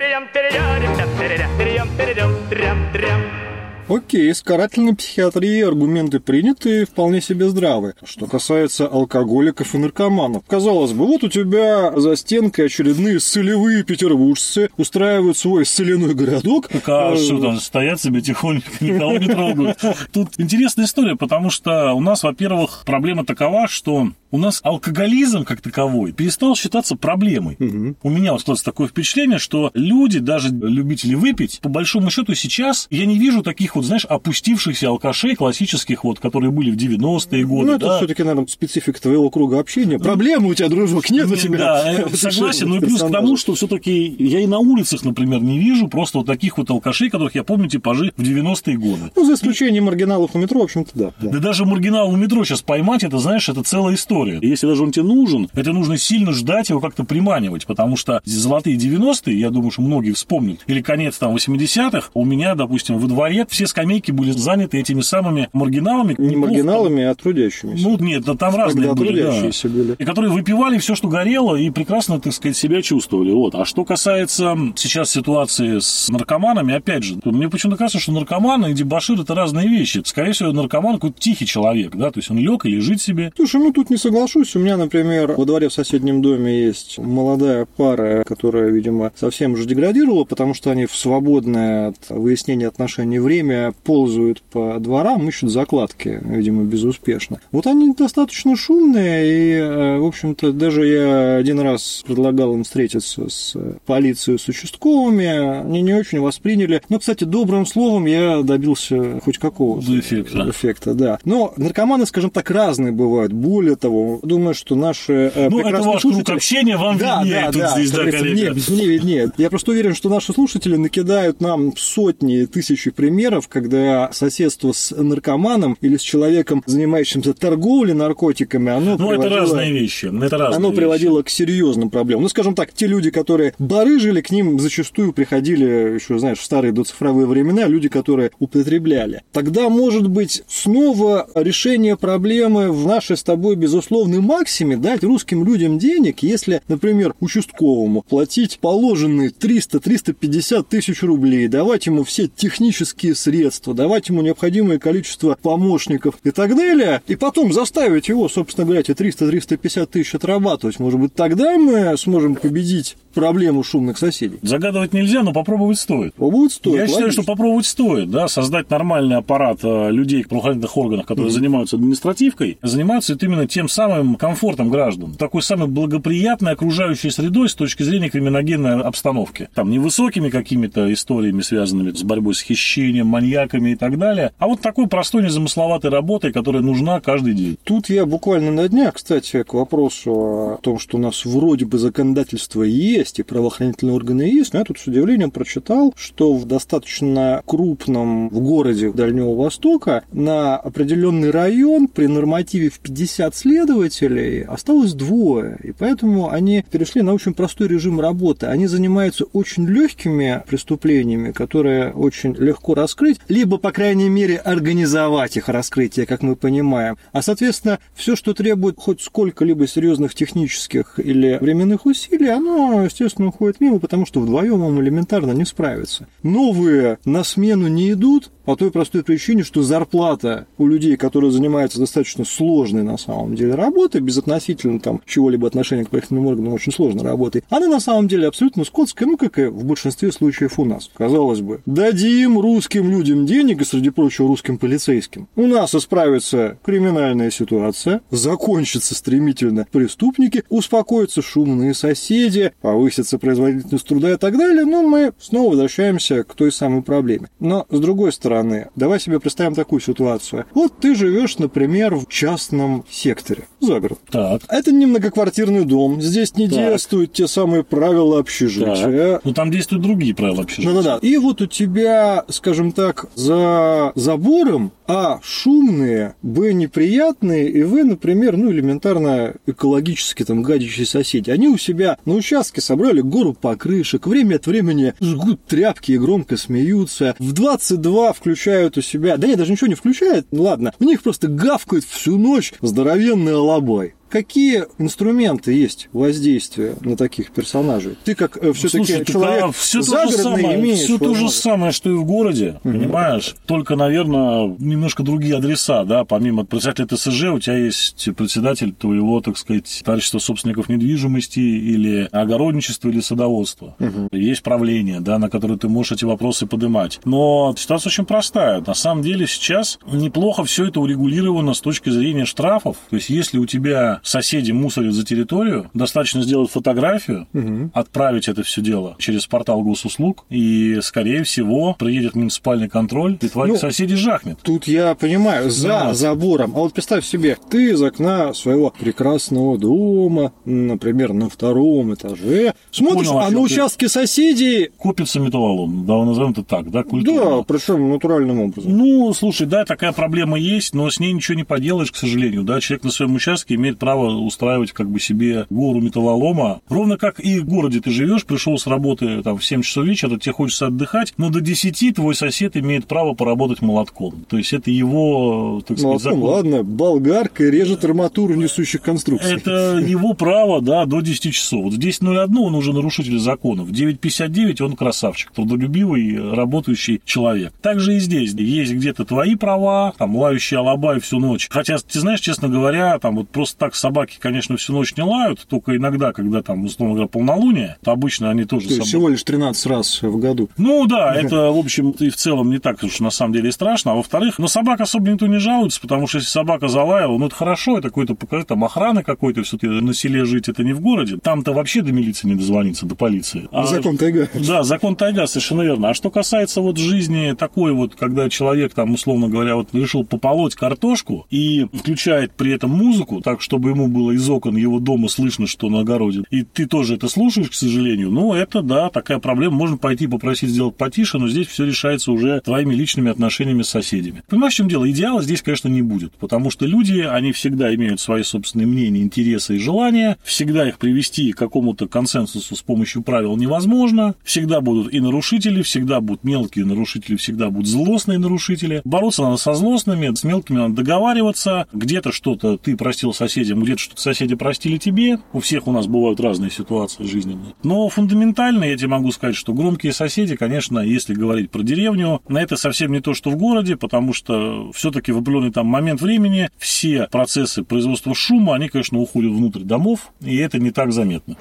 Окей, 3.87 4.35
с 4.35 4.41
карательной 4.41 4.97
психиатрией 4.97 5.67
аргументы 5.67 6.19
приняты 6.19 6.87
вполне 6.87 7.21
себе 7.21 7.49
здравы. 7.49 7.95
Что 8.03 8.27
касается 8.27 8.87
алкоголиков 8.87 9.75
и 9.75 9.79
наркоманов. 9.79 10.43
Казалось 10.47 10.93
бы, 10.93 11.07
вот 11.07 11.23
у 11.23 11.29
тебя 11.29 11.93
за 11.95 12.17
стенкой 12.17 12.67
очередные 12.67 13.21
солевые 13.21 13.85
петербуржцы 13.85 14.71
устраивают 14.79 15.37
свой 15.37 15.67
соляной 15.67 16.15
городок. 16.15 16.69
Так 16.69 16.89
а 16.89 17.13
э, 17.13 17.17
что 17.17 17.39
там, 17.41 17.61
стоят 17.61 18.01
себе 18.01 18.23
тихонько, 18.23 18.69
никого 18.81 19.19
не 19.19 19.27
трогают. 19.27 19.79
Тут 20.13 20.31
интересная 20.39 20.87
история, 20.87 21.17
потому 21.17 21.51
что 21.51 21.93
у 21.93 22.01
нас, 22.01 22.23
во-первых, 22.23 22.85
проблема 22.87 23.27
такова, 23.27 23.69
что 23.69 24.09
у 24.35 24.39
нас 24.39 24.59
алкоголизм 24.65 25.45
как 25.45 25.61
таковой 25.61 26.11
перестал 26.11 26.57
считаться 26.57 26.97
проблемой. 26.97 27.57
Угу. 27.61 27.97
У 28.03 28.11
меня 28.11 28.33
вот 28.33 28.41
складывается 28.41 28.65
такое 28.65 28.89
впечатление, 28.89 29.39
что 29.39 29.71
люди, 29.75 30.19
даже 30.19 30.49
любители 30.49 31.15
выпить, 31.15 31.61
по 31.63 31.69
большому 31.69 32.11
счету 32.11 32.35
сейчас 32.35 32.89
я 32.91 33.07
не 33.07 33.17
вижу 33.17 33.45
таких 33.45 33.77
вот, 33.77 33.85
знаешь, 33.85 34.05
опустившихся 34.05 34.89
алкашей 34.89 35.37
классических, 35.37 36.03
вот, 36.03 36.19
которые 36.19 36.51
были 36.51 36.73
в 36.73 36.77
90-е 36.77 37.45
годы. 37.45 37.67
Ну, 37.67 37.77
это 37.77 37.87
да? 37.87 37.97
все-таки, 37.99 38.25
наверное, 38.25 38.49
специфика 38.49 39.01
твоего 39.01 39.31
круга 39.31 39.61
общения. 39.61 40.01
Проблемы 40.01 40.49
у 40.49 40.55
тебя, 40.55 40.69
дружок, 40.69 41.09
нет 41.11 41.31
у 41.31 41.37
тебя. 41.37 41.59
Да, 41.59 42.09
согласен. 42.17 42.71
Ну 42.71 42.79
и 42.79 42.81
плюс 42.85 43.03
к 43.03 43.13
тому, 43.13 43.37
что 43.37 43.55
все-таки 43.55 44.17
я 44.19 44.41
и 44.41 44.49
на 44.49 44.59
улицах, 44.59 45.05
например, 45.05 45.43
не 45.43 45.61
вижу 45.61 45.87
просто 45.87 46.19
вот 46.19 46.27
таких 46.27 46.59
вот 46.59 46.69
алкашей, 46.71 47.09
которых 47.09 47.37
я 47.37 47.45
помню 47.45 47.69
типажи 47.69 48.13
в 48.17 48.23
90-е 48.23 48.77
годы. 48.79 49.13
Ну, 49.15 49.25
за 49.25 49.35
исключением 49.35 49.85
маргиналов 49.85 50.33
у 50.35 50.39
метро, 50.39 50.59
в 50.59 50.65
общем-то, 50.65 50.91
да. 50.93 51.13
Да, 51.21 51.31
да 51.31 51.39
даже 51.39 51.65
маргинал 51.65 52.09
у 52.11 52.17
метро 52.17 52.45
сейчас 52.45 52.63
поймать, 52.63 53.05
это, 53.05 53.21
знаешь, 53.21 53.49
это 53.49 53.63
целая 53.63 53.95
история 53.95 54.24
история. 54.25 54.39
И 54.39 54.49
если 54.49 54.67
даже 54.67 54.83
он 54.83 54.93
тебе 54.93 55.05
нужен, 55.05 55.49
это 55.55 55.73
нужно 55.73 55.99
сильно 55.99 56.33
ждать 56.33 56.71
его 56.71 56.81
как-то 56.81 57.05
приманивать, 57.05 57.67
потому 57.67 57.97
что 57.97 58.21
золотые 58.25 58.77
90-е, 58.77 59.39
я 59.39 59.51
думаю, 59.51 59.71
что 59.71 59.83
многие 59.83 60.13
вспомнят, 60.13 60.61
или 60.67 60.81
конец 60.81 61.19
там 61.19 61.35
80-х, 61.35 62.11
у 62.15 62.25
меня, 62.25 62.55
допустим, 62.55 62.99
во 62.99 63.07
дворе 63.07 63.47
все 63.49 63.67
скамейки 63.67 64.11
были 64.11 64.31
заняты 64.31 64.79
этими 64.79 65.01
самыми 65.01 65.49
маргиналами. 65.53 66.15
Не 66.19 66.37
маргиналами, 66.37 67.05
а 67.05 67.15
трудящимися. 67.15 67.87
Ну, 67.87 67.99
нет, 67.99 68.25
да, 68.25 68.35
там 68.35 68.55
разные 68.55 68.89
Когда 68.89 69.05
были, 69.05 69.23
да. 69.23 69.31
были. 69.31 69.97
И 69.99 70.05
которые 70.05 70.31
выпивали 70.33 70.79
все, 70.79 70.95
что 70.95 71.09
горело, 71.09 71.57
и 71.57 71.71
прекрасно, 71.71 72.21
так 72.21 72.33
сказать, 72.33 72.57
себя 72.57 72.83
чувствовали. 72.83 73.31
Вот. 73.31 73.55
А 73.55 73.65
что 73.65 73.85
касается 73.85 74.57
сейчас 74.77 75.11
ситуации 75.11 75.79
с 75.79 76.09
наркоманами, 76.09 76.75
опять 76.75 77.05
же, 77.05 77.17
мне 77.25 77.49
почему-то 77.49 77.79
кажется, 77.79 77.99
что 77.99 78.13
наркоманы 78.13 78.71
и 78.71 78.75
дебашир 78.75 79.21
это 79.21 79.35
разные 79.35 79.69
вещи. 79.69 80.03
Скорее 80.05 80.33
всего, 80.33 80.53
наркоман 80.53 80.95
какой-то 80.95 81.21
тихий 81.21 81.47
человек, 81.47 81.95
да, 81.95 82.11
то 82.11 82.19
есть 82.19 82.31
он 82.31 82.39
лег 82.39 82.65
и 82.67 82.71
лежит 82.71 83.01
себе. 83.01 83.33
Слушай, 83.37 83.61
ну 83.61 83.73
тут 83.73 83.91
не 83.91 83.97
согласен 83.97 84.14
соглашусь. 84.15 84.55
У 84.55 84.61
меня, 84.61 84.77
например, 84.77 85.35
во 85.37 85.45
дворе 85.45 85.69
в 85.69 85.73
соседнем 85.73 86.23
доме 86.23 86.67
есть 86.67 86.99
молодая 86.99 87.67
пара, 87.77 88.23
которая, 88.25 88.71
видимо, 88.71 89.11
совсем 89.17 89.55
уже 89.55 89.67
деградировала, 89.67 90.25
потому 90.25 90.55
что 90.55 90.71
они 90.71 90.87
в 90.87 90.95
свободное 90.95 91.89
от 91.89 92.11
выяснения 92.11 92.69
отношений 92.69 93.19
время 93.19 93.75
ползают 93.83 94.41
по 94.43 94.79
дворам, 94.79 95.29
ищут 95.29 95.51
закладки, 95.51 96.21
видимо, 96.25 96.63
безуспешно. 96.63 97.41
Вот 97.51 97.67
они 97.67 97.93
достаточно 97.93 98.55
шумные, 98.57 99.27
и, 99.27 99.53
э, 99.55 99.99
в 99.99 100.07
общем-то, 100.07 100.53
даже 100.53 100.87
я 100.87 101.37
один 101.37 101.59
раз 101.59 102.05
предлагал 102.07 102.55
им 102.55 102.63
встретиться 102.63 103.29
с 103.29 103.57
полицией, 103.85 104.39
с 104.39 104.47
участковыми, 104.47 105.61
они 105.63 105.83
не 105.83 105.95
очень 105.95 106.21
восприняли. 106.21 106.83
Но, 106.89 107.01
кстати, 107.01 107.25
добрым 107.25 107.67
словом 107.67 108.07
я 108.07 108.43
добился 108.43 109.21
хоть 109.25 109.39
какого-то 109.39 109.99
эффекта. 109.99 110.49
эффекта 110.49 110.95
да. 110.95 111.19
Но 111.25 111.53
наркоманы, 111.57 112.07
скажем 112.07 112.31
так, 112.31 112.49
разные 112.53 112.93
бывают. 112.93 113.33
Более 113.33 113.75
того, 113.75 113.94
думаю, 114.23 114.55
что 114.55 114.75
наши 114.75 115.33
э, 115.35 115.49
ну, 115.51 115.61
это 115.61 115.83
ваш 115.83 116.03
слушатели... 116.03 116.25
круг 116.25 116.37
общения, 116.37 116.77
вам 116.77 116.99
да, 116.99 117.23
виднее 117.23 117.41
да, 117.41 117.53
тут 117.53 117.61
да, 117.61 117.71
здесь, 117.75 117.91
да, 117.91 118.11
коллега. 118.11 118.57
Мне 118.69 118.87
виднее. 118.87 119.33
Я 119.37 119.51
просто 119.51 119.71
уверен, 119.73 119.95
что 119.95 120.09
наши 120.09 120.33
слушатели 120.33 120.77
накидают 120.77 121.41
нам 121.41 121.77
сотни, 121.77 122.45
тысячи 122.45 122.91
примеров, 122.91 123.49
когда 123.49 124.11
соседство 124.13 124.73
с 124.73 124.95
наркоманом 124.97 125.77
или 125.81 125.97
с 125.97 126.03
человеком, 126.03 126.63
занимающимся 126.67 127.35
торговлей 127.35 127.95
наркотиками, 127.95 128.73
оно 128.73 128.93
Ну, 128.93 129.09
приводило... 129.09 129.25
это 129.25 129.37
разные 129.37 129.73
вещи. 129.73 130.07
Это 130.07 130.39
разные 130.39 130.57
оно 130.57 130.69
вещи. 130.69 130.79
приводило 130.81 131.23
к 131.23 131.29
серьезным 131.29 131.91
проблемам. 131.91 132.23
Ну, 132.25 132.29
скажем 132.29 132.55
так, 132.55 132.73
те 132.73 132.87
люди, 132.87 133.11
которые 133.11 133.55
барыжили, 133.59 134.21
к 134.21 134.31
ним 134.31 134.59
зачастую 134.59 135.13
приходили, 135.13 135.95
еще, 135.95 136.19
знаешь, 136.19 136.39
в 136.39 136.45
старые 136.45 136.73
доцифровые 136.73 137.27
времена, 137.27 137.67
люди, 137.67 137.89
которые 137.89 138.31
употребляли. 138.39 139.23
Тогда, 139.33 139.69
может 139.69 140.09
быть, 140.09 140.43
снова 140.49 141.29
решение 141.35 141.97
проблемы 141.97 142.73
в 142.73 142.87
нашей 142.87 143.17
с 143.17 143.23
тобой, 143.23 143.57
безусловно, 143.57 143.84
условной 143.85 144.21
максиме 144.21 144.77
дать 144.77 145.05
русским 145.05 145.45
людям 145.45 145.79
денег, 145.79 146.23
если, 146.23 146.63
например, 146.69 147.15
участковому 147.21 148.03
платить 148.03 148.59
положенные 148.59 149.29
300-350 149.29 150.65
тысяч 150.69 151.03
рублей, 151.03 151.49
давать 151.49 151.87
ему 151.87 152.05
все 152.05 152.29
технические 152.29 153.15
средства, 153.15 153.75
давать 153.75 154.09
ему 154.09 154.23
необходимое 154.23 154.79
количество 154.79 155.37
помощников 155.41 156.17
и 156.25 156.31
так 156.31 156.57
далее, 156.57 157.03
и 157.07 157.17
потом 157.17 157.53
заставить 157.53 158.09
его, 158.09 158.29
собственно 158.29 158.65
говоря, 158.65 158.81
эти 158.81 158.93
300-350 158.93 159.87
тысяч 159.87 160.15
отрабатывать. 160.15 160.79
Может 160.79 161.01
быть, 161.01 161.15
тогда 161.15 161.59
мы 161.59 161.97
сможем 161.99 162.37
победить 162.37 162.97
проблему 163.15 163.63
шумных 163.63 163.99
соседей. 163.99 164.39
Загадывать 164.43 164.93
нельзя, 164.93 165.23
но 165.23 165.33
попробовать 165.33 165.79
стоит. 165.79 166.15
Попробовать 166.15 166.53
стоит. 166.53 166.75
Я 166.75 166.81
логично. 166.81 166.97
считаю, 166.97 167.13
что 167.13 167.23
попробовать 167.23 167.67
стоит, 167.67 168.11
да, 168.11 168.29
создать 168.29 168.71
нормальный 168.71 169.17
аппарат 169.17 169.61
э, 169.63 169.91
людей 169.91 170.23
в 170.23 170.29
правоохранительных 170.29 170.77
органах, 170.77 171.07
которые 171.07 171.31
mm-hmm. 171.31 171.35
занимаются 171.35 171.77
административкой, 171.77 172.59
занимаются 172.63 173.17
именно 173.21 173.47
тем 173.47 173.69
самым 173.75 174.15
комфортом 174.15 174.71
граждан, 174.71 175.15
такой 175.15 175.43
самой 175.43 175.69
благоприятной 175.69 176.53
окружающей 176.53 177.11
средой 177.11 177.49
с 177.49 177.55
точки 177.55 177.83
зрения 177.83 178.09
криминогенной 178.09 178.81
обстановки. 178.81 179.49
Там 179.55 179.69
невысокими 179.69 180.31
какими-то 180.31 180.93
историями, 180.93 181.43
связанными 181.43 181.91
с 181.91 182.05
борьбой 182.05 182.35
с 182.35 182.41
хищением, 182.41 183.09
маньяками 183.09 183.71
и 183.71 183.77
так 183.77 183.99
далее, 183.99 184.33
а 184.39 184.47
вот 184.47 184.61
такой 184.61 184.87
простой 184.87 185.25
незамысловатой 185.25 185.91
работой, 185.91 186.33
которая 186.33 186.63
нужна 186.63 187.01
каждый 187.01 187.35
день. 187.35 187.59
Тут 187.65 187.91
я 187.91 188.07
буквально 188.07 188.53
на 188.53 188.69
днях, 188.69 188.95
кстати, 188.95 189.43
к 189.43 189.55
вопросу 189.55 190.13
о 190.13 190.59
том, 190.63 190.79
что 190.79 190.97
у 190.97 191.01
нас 191.01 191.25
вроде 191.25 191.67
бы 191.67 191.79
законодательство 191.79 192.63
есть, 192.63 193.19
и 193.19 193.25
правоохранительные 193.25 193.95
органы 193.95 194.23
есть, 194.23 194.53
но 194.53 194.61
я 194.61 194.65
тут 194.65 194.79
с 194.79 194.87
удивлением 194.87 195.33
прочитал, 195.33 195.93
что 195.97 196.35
в 196.35 196.45
достаточно 196.45 197.43
крупном 197.45 198.29
в 198.29 198.41
городе 198.41 198.93
Дальнего 198.93 199.35
Востока 199.35 200.05
на 200.13 200.57
определенный 200.57 201.31
район 201.31 201.89
при 201.89 202.07
нормативе 202.07 202.71
в 202.71 202.79
50 202.79 203.45
лет 203.45 203.64
следователей 203.65 204.43
осталось 204.43 204.93
двое, 204.93 205.59
и 205.63 205.73
поэтому 205.73 206.31
они 206.31 206.65
перешли 206.71 207.01
на 207.03 207.15
очень 207.15 207.33
простой 207.33 207.69
режим 207.69 207.99
работы. 207.99 208.47
Они 208.47 208.67
занимаются 208.67 209.25
очень 209.33 209.67
легкими 209.67 210.43
преступлениями, 210.47 211.33
которые 211.33 211.93
очень 211.93 212.35
легко 212.35 212.75
раскрыть, 212.75 213.21
либо, 213.29 213.57
по 213.57 213.73
крайней 213.73 214.09
мере, 214.11 214.37
организовать 214.37 215.37
их 215.37 215.49
раскрытие, 215.49 216.05
как 216.05 216.23
мы 216.23 216.37
понимаем. 216.37 216.99
А, 217.13 217.23
соответственно, 217.23 217.79
все, 217.95 218.17
что 218.17 218.35
требует 218.35 218.77
хоть 218.79 219.01
сколько-либо 219.01 219.67
серьезных 219.67 220.15
технических 220.15 220.99
или 220.99 221.39
временных 221.41 221.87
усилий, 221.87 222.29
оно, 222.29 222.85
естественно, 222.85 223.29
уходит 223.29 223.61
мимо, 223.61 223.79
потому 223.79 224.05
что 224.05 224.21
вдвоем 224.21 224.63
им 224.65 224.81
элементарно 224.81 225.33
не 225.33 225.47
справиться. 225.47 226.07
Новые 226.23 226.99
на 227.05 227.25
смену 227.25 227.69
не 227.69 227.93
идут, 227.93 228.31
по 228.45 228.57
той 228.57 228.71
простой 228.71 229.03
причине, 229.03 229.43
что 229.43 229.63
зарплата 229.63 230.47
у 230.59 230.67
людей, 230.67 230.97
которые 230.97 231.33
занимаются 231.33 231.79
достаточно 231.79 232.25
сложной 232.25 232.83
на 232.83 232.99
самом 232.99 233.35
деле 233.35 233.54
работой, 233.57 234.01
безотносительно 234.01 234.81
там 234.81 235.01
чего-либо 235.07 235.47
отношения 235.47 235.85
к 235.85 235.91
правительственным 235.91 236.27
органам 236.27 236.53
очень 236.55 236.73
сложной 236.73 237.05
работой, 237.05 237.45
она 237.51 237.69
на 237.69 237.81
самом 237.81 238.09
деле 238.09 238.29
абсолютно 238.29 238.65
скотская, 238.65 239.09
ну, 239.09 239.17
как 239.17 239.39
и 239.39 239.47
в 239.47 239.65
большинстве 239.65 240.13
случаев 240.13 240.59
у 240.59 240.65
нас. 240.65 240.91
Казалось 240.97 241.41
бы, 241.41 241.61
дадим 241.67 242.39
русским 242.39 242.91
людям 242.91 243.27
денег, 243.27 243.63
и, 243.63 243.65
среди 243.65 243.91
прочего, 243.91 244.29
русским 244.29 244.59
полицейским. 244.59 245.29
У 245.37 245.47
нас 245.47 245.75
исправится 245.75 246.59
криминальная 246.65 247.31
ситуация, 247.31 248.01
закончится 248.11 248.95
стремительно 248.95 249.67
преступники, 249.71 250.45
успокоятся 250.49 251.23
шумные 251.23 251.75
соседи, 251.75 252.53
повысится 252.61 253.19
производительность 253.19 253.87
труда 253.87 254.13
и 254.13 254.17
так 254.17 254.37
далее, 254.37 254.65
но 254.65 254.83
мы 254.83 255.13
снова 255.21 255.51
возвращаемся 255.51 256.25
к 256.25 256.35
той 256.35 256.53
самой 256.53 256.83
проблеме. 256.83 257.29
Но, 257.41 257.67
с 257.71 257.79
другой 257.79 258.13
стороны, 258.13 258.69
давай 258.77 259.01
себе 259.01 259.21
представим 259.21 259.55
такую 259.55 259.81
ситуацию. 259.81 260.47
Вот 260.55 260.79
ты 260.81 260.95
живешь, 260.95 261.39
например, 261.39 261.95
в 261.95 262.07
частном 262.09 262.85
секторе, 262.91 263.44
за 263.61 263.81
город. 263.81 263.99
Так. 264.11 264.43
Это 264.49 264.73
не 264.73 264.87
многоквартирный 264.87 265.65
дом, 265.65 266.01
здесь 266.01 266.37
не 266.37 266.49
так. 266.49 266.59
действуют 266.59 267.13
те 267.13 267.27
самые 267.27 267.65
правила 267.65 268.19
общежития. 268.19 269.15
Так. 269.15 269.25
Ну, 269.25 269.33
там 269.33 269.51
действуют 269.51 269.83
другие 269.83 270.15
правила 270.15 270.43
общежития. 270.43 270.75
Да-да-да. 270.75 270.99
И 271.07 271.17
вот 271.17 271.41
у 271.41 271.47
тебя, 271.47 272.25
скажем 272.29 272.73
так, 272.73 273.07
за 273.15 273.93
забором 273.95 274.73
а 274.87 275.19
шумные, 275.23 276.15
б 276.23 276.53
неприятные, 276.53 277.51
и 277.51 277.63
в, 277.63 277.83
например, 277.85 278.37
ну, 278.37 278.53
элементарно 278.53 279.35
экологически 279.47 280.25
там 280.25 280.43
гадящие 280.43 280.87
соседи. 280.87 281.31
Они 281.31 281.49
у 281.49 281.57
себя 281.57 281.99
на 282.05 282.15
участке 282.15 282.61
собрали 282.61 283.01
гору 283.01 283.33
покрышек, 283.33 284.07
время 284.07 284.37
от 284.37 284.47
времени 284.47 284.95
жгут 285.01 285.45
тряпки 285.47 285.93
и 285.93 285.99
громко 285.99 286.37
смеются. 286.37 287.17
В 287.19 287.33
22 287.33 288.13
включают 288.13 288.77
у 288.77 288.83
себя, 288.83 289.17
да 289.17 289.27
нет, 289.27 289.39
даже 289.39 289.53
ничего 289.53 289.69
не 289.69 289.75
включают, 289.75 290.27
ну 290.33 290.43
ладно, 290.43 290.73
у 290.79 290.85
них 290.85 291.03
просто 291.03 291.29
гавкают 291.29 291.85
всю 291.85 292.19
ночь 292.19 292.53
здоровенный 292.61 293.34
алабай 293.35 293.95
какие 294.15 294.67
инструменты 294.79 295.53
есть 295.53 295.89
воздействия 295.93 296.77
на 296.83 296.97
таких 296.97 297.33
персонажей? 297.33 297.97
Ты 298.05 298.15
как 298.15 298.37
э, 298.41 298.53
все-таки 298.53 299.05
человек 299.05 299.47
а 299.47 299.51
все 299.51 299.83
загородный 299.83 300.23
самое, 300.23 300.61
имеешь 300.61 300.79
Все 300.79 300.99
то 300.99 301.15
же 301.17 301.29
самое, 301.31 301.73
что 301.73 301.91
и 301.91 301.95
в 301.95 302.05
городе, 302.05 302.61
угу. 302.63 302.75
понимаешь? 302.75 303.35
Только, 303.47 303.75
наверное, 303.75 304.55
немножко 304.61 305.03
другие 305.03 305.37
адреса, 305.37 305.83
да, 305.83 306.05
помимо 306.05 306.45
председателя 306.45 306.87
ТСЖ 306.87 307.25
у 307.25 307.41
тебя 307.41 307.57
есть 307.57 308.09
председатель 308.17 308.73
твоего, 308.73 309.21
так 309.21 309.37
сказать, 309.37 309.83
товарищества 309.85 310.21
собственников 310.21 310.69
недвижимости 310.69 311.41
или 311.41 312.09
огородничества 312.13 312.91
или 312.91 313.01
садоводства. 313.01 313.75
Угу. 313.81 314.11
Есть 314.13 314.45
правление, 314.45 315.01
да, 315.01 315.19
на 315.19 315.29
которое 315.29 315.59
ты 315.59 315.69
можешь 315.69 315.91
эти 315.91 316.05
вопросы 316.05 316.47
поднимать. 316.47 317.01
Но 317.05 317.53
ситуация 317.59 317.91
очень 317.91 318.05
простая. 318.05 318.63
На 318.65 318.75
самом 318.75 319.03
деле 319.03 319.27
сейчас 319.27 319.81
неплохо 319.91 320.45
все 320.45 320.67
это 320.67 320.79
урегулировано 320.79 321.53
с 321.53 321.61
точки 321.61 321.91
зрения 321.91 322.27
штрафов. 322.27 322.77
То 322.91 322.95
есть, 322.95 323.11
если 323.11 323.39
у 323.39 323.47
тебя 323.47 324.01
соседи 324.05 324.53
мусорят 324.53 324.95
за 324.95 325.05
территорию, 325.05 325.71
достаточно 325.75 326.23
сделать 326.23 326.51
фотографию, 326.51 327.27
угу. 327.33 327.71
отправить 327.75 328.29
это 328.29 328.43
все 328.43 328.61
дело 328.61 328.95
через 328.99 329.27
портал 329.27 329.63
госуслуг, 329.63 330.25
и, 330.31 330.79
скорее 330.83 331.25
всего, 331.25 331.75
приедет 331.79 332.15
муниципальный 332.15 332.69
контроль, 332.69 333.19
и 333.21 333.29
твоих 333.29 333.55
ну, 333.55 333.59
соседей 333.59 333.97
жахнет. 333.97 334.39
Тут 334.43 334.67
я 334.69 334.95
понимаю, 334.95 335.51
за 335.51 335.69
да. 335.69 335.95
забором. 335.95 336.53
А 336.55 336.61
вот 336.61 336.75
представь 336.75 337.05
себе, 337.05 337.37
ты 337.51 337.71
из 337.71 337.83
окна 337.83 338.35
своего 338.35 338.73
прекрасного 338.79 339.59
дома, 339.59 340.33
например, 340.45 341.13
на 341.13 341.29
втором 341.29 341.95
этаже, 341.95 342.55
смотришь, 342.71 343.09
Понял, 343.09 343.19
а 343.21 343.31
на 343.31 343.41
участке 343.41 343.89
соседей... 343.89 344.71
Копится 344.77 345.19
металлолом, 345.21 345.87
да, 345.87 346.05
назовем 346.05 346.33
это 346.33 346.45
так, 346.45 346.71
да, 346.71 346.83
культурно. 346.83 347.39
Да, 347.39 347.43
причем 347.43 347.91
натуральным 347.91 348.41
образом. 348.41 348.77
Ну, 348.77 349.13
слушай, 349.15 349.47
да, 349.47 349.65
такая 349.65 349.93
проблема 349.93 350.39
есть, 350.39 350.75
но 350.75 350.91
с 350.91 351.01
ней 351.01 351.13
ничего 351.13 351.37
не 351.37 351.45
поделаешь, 351.45 351.91
к 351.91 351.97
сожалению, 351.97 352.43
да, 352.43 352.61
человек 352.61 352.85
на 352.85 352.91
своем 352.91 353.15
участке 353.15 353.55
имеет 353.55 353.79
право 353.85 353.95
право 353.95 354.19
устраивать 354.19 354.73
как 354.73 354.91
бы 354.91 355.01
себе 355.01 355.47
гору 355.51 355.81
металлолома. 355.81 356.61
Ровно 356.69 356.97
как 356.97 357.21
и 357.21 357.39
в 357.39 357.45
городе 357.45 357.81
ты 357.81 357.91
живешь, 357.91 358.25
пришел 358.25 358.59
с 358.59 358.67
работы 358.67 359.23
там, 359.23 359.39
в 359.39 359.45
7 359.45 359.63
часов 359.63 359.85
вечера, 359.85 360.19
тебе 360.19 360.33
хочется 360.33 360.67
отдыхать, 360.67 361.15
но 361.17 361.31
до 361.31 361.41
10 361.41 361.95
твой 361.95 362.15
сосед 362.15 362.57
имеет 362.57 362.87
право 362.87 363.15
поработать 363.15 363.63
молотком. 363.63 364.25
То 364.29 364.37
есть 364.37 364.53
это 364.53 364.71
его, 364.71 365.63
так 365.67 365.79
сказать, 365.79 366.03
закон. 366.03 366.23
ладно, 366.23 366.63
болгарка 366.63 367.45
режет 367.45 367.85
арматуру 367.85 368.35
несущих 368.35 368.83
конструкций. 368.83 369.37
Это 369.37 369.79
его 369.79 370.15
право, 370.15 370.61
да, 370.61 370.87
до 370.87 371.01
10 371.01 371.33
часов. 371.33 371.65
Вот 371.65 371.75
в 371.75 371.79
10.01 371.79 372.37
он 372.39 372.55
уже 372.55 372.73
нарушитель 372.73 373.19
законов. 373.19 373.69
В 373.69 373.73
9.59 373.73 374.63
он 374.63 374.77
красавчик, 374.77 375.31
трудолюбивый, 375.33 376.35
работающий 376.35 377.01
человек. 377.05 377.53
Также 377.63 377.97
и 377.97 377.99
здесь 377.99 378.33
есть 378.35 378.73
где-то 378.73 379.05
твои 379.05 379.37
права, 379.37 379.93
там, 379.99 380.17
лающий 380.17 380.57
алабай 380.57 381.01
всю 381.01 381.21
ночь. 381.21 381.49
Хотя, 381.51 381.77
ты 381.79 382.01
знаешь, 382.01 382.21
честно 382.21 382.49
говоря, 382.49 382.99
там 382.99 383.17
вот 383.17 383.29
просто 383.29 383.59
так 383.59 383.74
собаки, 383.77 384.17
конечно, 384.19 384.57
всю 384.57 384.73
ночь 384.73 384.97
не 384.97 385.03
лают, 385.03 385.47
только 385.49 385.77
иногда, 385.77 386.13
когда 386.13 386.43
там, 386.43 386.65
условно 386.65 386.95
говоря, 386.95 387.09
полнолуние, 387.09 387.77
то 387.83 387.93
обычно 387.93 388.31
они 388.31 388.45
тоже... 388.45 388.69
То 388.69 388.75
есть 388.75 388.87
всего 388.87 389.09
лишь 389.09 389.23
13 389.23 389.67
раз 389.67 390.03
в 390.03 390.19
году. 390.19 390.49
Ну 390.57 390.87
да, 390.87 391.15
это, 391.17 391.51
в 391.51 391.59
общем, 391.59 391.91
и 391.91 392.11
в 392.11 392.17
целом 392.17 392.51
не 392.51 392.59
так 392.59 392.83
уж 392.83 393.01
на 393.01 393.11
самом 393.11 393.33
деле 393.33 393.53
страшно. 393.53 393.93
А 393.93 393.95
во-вторых, 393.95 394.39
но 394.39 394.49
собак 394.49 394.81
особо 394.81 395.11
никто 395.11 395.27
не 395.27 395.39
жалуется, 395.39 395.81
потому 395.81 396.07
что 396.07 396.19
если 396.19 396.31
собака 396.31 396.69
залаяла, 396.69 397.17
ну 397.19 397.27
это 397.27 397.35
хорошо, 397.35 397.79
это 397.79 397.89
какой-то, 397.89 398.15
покажи, 398.15 398.45
там 398.45 398.65
охраны 398.65 399.03
какой-то, 399.03 399.43
все-таки 399.43 399.67
на 399.69 399.95
селе 399.95 400.25
жить, 400.25 400.49
это 400.49 400.63
не 400.63 400.73
в 400.73 400.81
городе. 400.81 401.19
Там-то 401.19 401.53
вообще 401.53 401.83
до 401.83 401.93
милиции 401.93 402.27
не 402.27 402.35
дозвониться, 402.35 402.87
до 402.87 402.95
полиции. 402.95 403.49
А, 403.53 403.67
закон 403.67 403.97
тайга. 403.97 404.29
Да, 404.35 404.63
закон 404.63 404.97
тайга, 404.97 405.27
совершенно 405.27 405.63
верно. 405.63 405.91
А 405.91 405.95
что 405.95 406.11
касается 406.11 406.61
вот 406.61 406.79
жизни 406.79 407.35
такой 407.39 407.73
вот, 407.73 407.95
когда 407.95 408.29
человек 408.29 408.75
там, 408.75 408.93
условно 408.95 409.29
говоря, 409.29 409.57
вот 409.57 409.69
решил 409.73 410.05
пополоть 410.05 410.55
картошку 410.55 411.27
и 411.31 411.67
включает 411.73 412.33
при 412.33 412.53
этом 412.53 412.71
музыку, 412.71 413.21
так, 413.21 413.41
чтобы 413.41 413.64
ему 413.71 413.89
было 413.89 414.13
из 414.13 414.29
окон 414.29 414.57
его 414.57 414.81
дома 414.81 415.09
слышно, 415.09 415.47
что 415.47 415.69
на 415.69 415.81
огороде, 415.81 416.25
и 416.31 416.43
ты 416.43 416.67
тоже 416.67 416.95
это 416.95 417.09
слушаешь, 417.09 417.51
к 417.51 417.55
сожалению, 417.55 418.11
ну, 418.11 418.35
это, 418.35 418.63
да, 418.63 418.91
такая 418.91 419.19
проблема. 419.19 419.57
Можно 419.57 419.77
пойти 419.77 420.07
попросить 420.07 420.51
сделать 420.51 420.77
потише, 420.77 421.19
но 421.19 421.29
здесь 421.29 421.47
все 421.47 421.65
решается 421.65 422.13
уже 422.13 422.41
твоими 422.41 422.75
личными 422.75 423.11
отношениями 423.11 423.63
с 423.63 423.69
соседями. 423.69 424.23
Понимаешь, 424.29 424.55
в 424.55 424.57
чем 424.57 424.69
дело? 424.69 424.91
Идеала 424.91 425.23
здесь, 425.23 425.43
конечно, 425.43 425.69
не 425.69 425.83
будет, 425.83 426.13
потому 426.13 426.51
что 426.51 426.67
люди, 426.67 427.01
они 427.01 427.33
всегда 427.33 427.75
имеют 427.75 428.01
свои 428.01 428.23
собственные 428.23 428.67
мнения, 428.67 429.03
интересы 429.03 429.57
и 429.57 429.59
желания, 429.59 430.17
всегда 430.23 430.69
их 430.69 430.79
привести 430.79 431.33
к 431.33 431.39
какому-то 431.39 431.87
консенсусу 431.89 432.57
с 432.57 432.63
помощью 432.63 433.03
правил 433.03 433.37
невозможно, 433.37 434.15
всегда 434.25 434.61
будут 434.61 434.93
и 434.93 435.01
нарушители, 435.01 435.63
всегда 435.63 436.01
будут 436.01 436.25
мелкие 436.25 436.65
нарушители, 436.65 437.17
всегда 437.17 437.51
будут 437.51 437.69
злостные 437.69 438.19
нарушители. 438.19 438.83
Бороться 438.85 439.23
надо 439.23 439.37
со 439.37 439.55
злостными, 439.55 440.15
с 440.15 440.25
мелкими 440.25 440.59
надо 440.59 440.75
договариваться, 440.75 441.67
где-то 441.73 442.13
что-то 442.13 442.57
ты 442.57 442.77
простил 442.77 443.13
соседям, 443.13 443.54
где-то 443.63 443.81
что-то 443.81 444.01
соседи 444.01 444.35
простили 444.35 444.79
тебе. 444.79 445.19
У 445.33 445.41
всех 445.41 445.67
у 445.67 445.73
нас 445.73 445.87
бывают 445.87 446.21
разные 446.21 446.51
ситуации 446.51 447.05
жизненные. 447.05 447.55
Но 447.63 447.89
фундаментально 447.89 448.65
я 448.65 448.77
тебе 448.77 448.89
могу 448.89 449.13
сказать, 449.13 449.37
что 449.37 449.53
громкие 449.53 449.93
соседи, 449.93 450.37
конечно, 450.37 450.79
если 450.79 451.15
говорить 451.15 451.51
про 451.51 451.63
деревню, 451.63 452.23
на 452.29 452.39
это 452.39 452.57
совсем 452.57 452.93
не 452.93 453.01
то, 453.01 453.15
что 453.15 453.31
в 453.31 453.37
городе, 453.37 453.77
потому 453.77 454.13
что 454.13 454.71
все-таки 454.73 455.13
в 455.13 455.19
определенный 455.19 455.53
там 455.53 455.67
момент 455.67 456.01
времени 456.01 456.49
все 456.59 457.09
процессы 457.11 457.63
производства 457.63 458.15
шума, 458.15 458.55
они, 458.55 458.69
конечно, 458.69 458.99
уходят 458.99 459.33
внутрь 459.33 459.63
домов, 459.63 460.13
и 460.21 460.37
это 460.37 460.59
не 460.59 460.71
так 460.71 460.93
заметно. 460.93 461.37